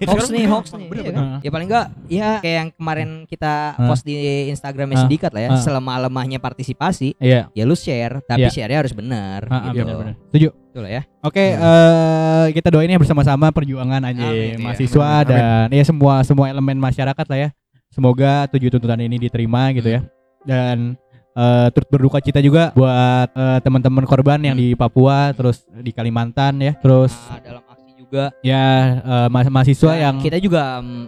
[0.03, 0.87] Hoax nih, hoax nih.
[0.87, 1.21] bener, iya bener.
[1.29, 1.39] kan?
[1.39, 4.15] Ya paling enggak ya kayak yang kemarin kita post di
[4.49, 4.97] Instagramnya.
[4.99, 5.49] Sindikat lah ya.
[5.51, 5.59] Ah.
[5.59, 7.51] Selama-lemahnya partisipasi, Iya.
[7.51, 8.49] ya lu share, tapi Iya.
[8.49, 9.93] share-nya harus benar gitu.
[10.31, 10.49] Setuju.
[10.73, 11.05] Betul ya.
[11.21, 14.57] Oke, eh, kita doain ya bersama-sama perjuangan aja Amin, iya.
[14.57, 15.29] mahasiswa Amin, amin.
[15.29, 17.49] dan ya semua semua elemen masyarakat lah ya.
[17.87, 20.01] Semoga tujuh tuntutan ini diterima gitu ya.
[20.41, 20.97] Dan
[21.31, 24.65] eh, turut berduka cita juga buat eh, teman-teman korban yang Hmm.
[24.65, 28.65] di Papua, terus di Kalimantan ya, terus Nah, dalam aksi juga ya
[28.97, 31.05] eh, ma- mahasiswa Dan yang kita juga mm,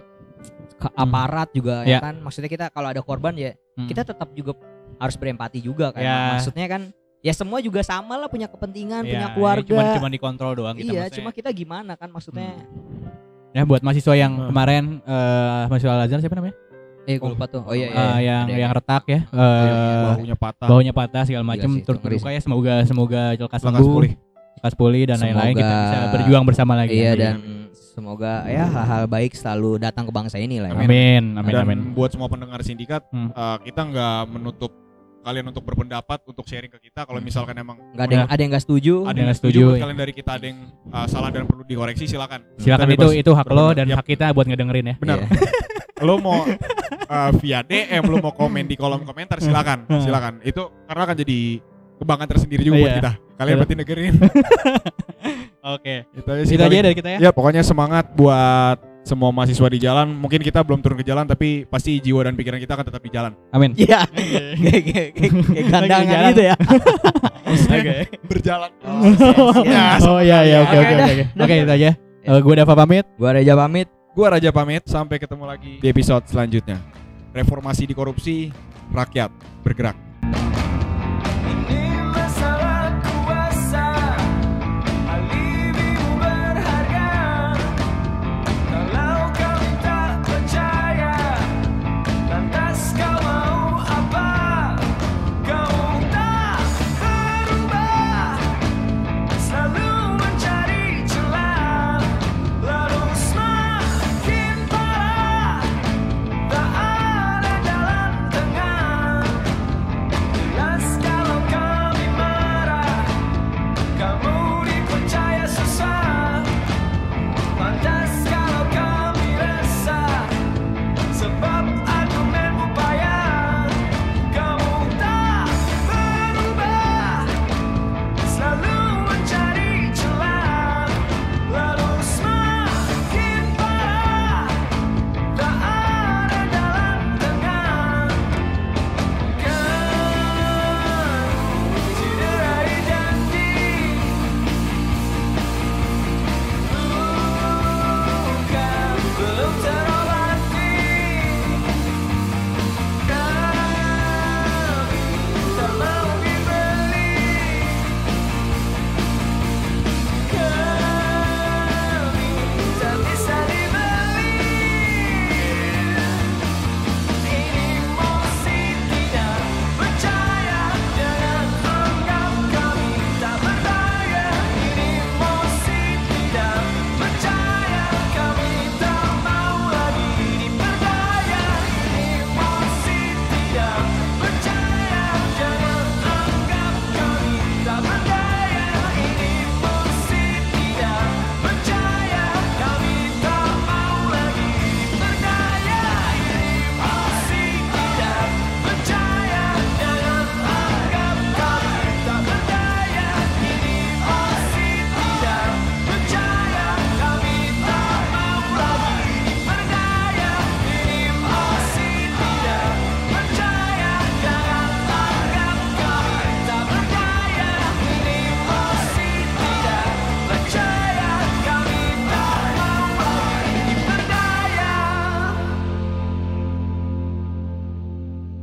[0.76, 1.98] ke aparat juga Ya.
[1.98, 3.90] ya kan maksudnya kita kalau ada korban ya Hmm.
[3.90, 4.54] kita tetap juga
[4.96, 6.16] harus berempati juga kan Ya.
[6.32, 6.82] maksudnya kan
[7.18, 9.70] ya semua juga sama lah punya kepentingan, Iya, punya ya, keluarga.
[9.72, 11.16] Cuman cuman dikontrol doang kita iya, maksudnya.
[11.16, 12.54] cuma kita gimana kan maksudnya?
[13.50, 14.46] Ya buat mahasiswa yang Hmm.
[14.48, 16.56] kemarin eh mahasiswa Al Azhar siapa namanya?
[17.04, 17.62] Eh, gue lupa tuh.
[17.62, 18.02] Oh iya, iya.
[18.04, 19.20] Eh, yang Ada yang retak ya.
[19.24, 20.66] Iya, Eh bahunya patah.
[20.66, 24.12] baunya patah segala macam turut berduka ya semoga semoga lekas sembuh pulih.
[24.56, 27.22] lekas pulih dan lain-lain kita bisa berjuang bersama lagi Iya nanti.
[27.22, 27.36] dan
[27.92, 30.68] semoga ya hal-hal baik selalu datang ke bangsa ini lah.
[30.70, 30.82] ya.
[30.82, 33.30] amin amin Dan amin buat semua pendengar sindikat, Hmm.
[33.30, 34.72] eh, kita nggak menutup
[35.26, 37.02] kalian untuk berpendapat, untuk sharing ke kita.
[37.02, 38.94] Kalau misalkan emang Nggak ada yang ada yang nggak setuju.
[39.02, 42.04] ada yang nggak setuju, buat kalian dari kita ada yang eh, salah dan perlu dikoreksi,
[42.06, 42.40] silakan.
[42.56, 45.18] silakan Kita itu itu hak lo dan Yap, hak kita buat ngedengerin ya Benar.
[45.18, 45.28] Iya.
[46.06, 49.98] lo mau eh, via DM, lo mau komen di kolom komentar, silakan, Hmm.
[50.00, 50.34] silakan.
[50.40, 51.38] Itu karena akan jadi
[51.96, 52.98] kebanggaan tersendiri juga buat Iya.
[53.00, 53.12] kita.
[53.34, 53.58] Kalian Iya.
[53.58, 54.14] berarti dengerin.
[55.66, 59.78] oke itu aja itu aja dari kita ya Ya pokoknya semangat buat semua mahasiswa di
[59.78, 60.10] jalan.
[60.10, 63.10] Mungkin kita belum turun ke jalan, tapi pasti jiwa dan pikiran kita akan tetap di
[63.10, 63.32] jalan.
[63.48, 64.02] amin Iya.
[64.10, 66.28] Kayak kayak- kayak- kayak gandangan jalan.
[66.28, 66.54] gitu ya.
[67.46, 67.94] oke
[68.26, 68.70] Berjalan.
[69.64, 71.90] Ya, oh iya iya oke Oke, oke oke oke itu aja
[72.26, 73.86] Eh, gue Dava pamit Gua Reja pamit.
[74.12, 74.82] Gua Raja pamit.
[74.84, 76.82] Sampai ketemu lagi di episode selanjutnya.
[77.30, 78.50] Reformasi di korupsi,
[78.90, 79.30] rakyat
[79.62, 79.94] bergerak.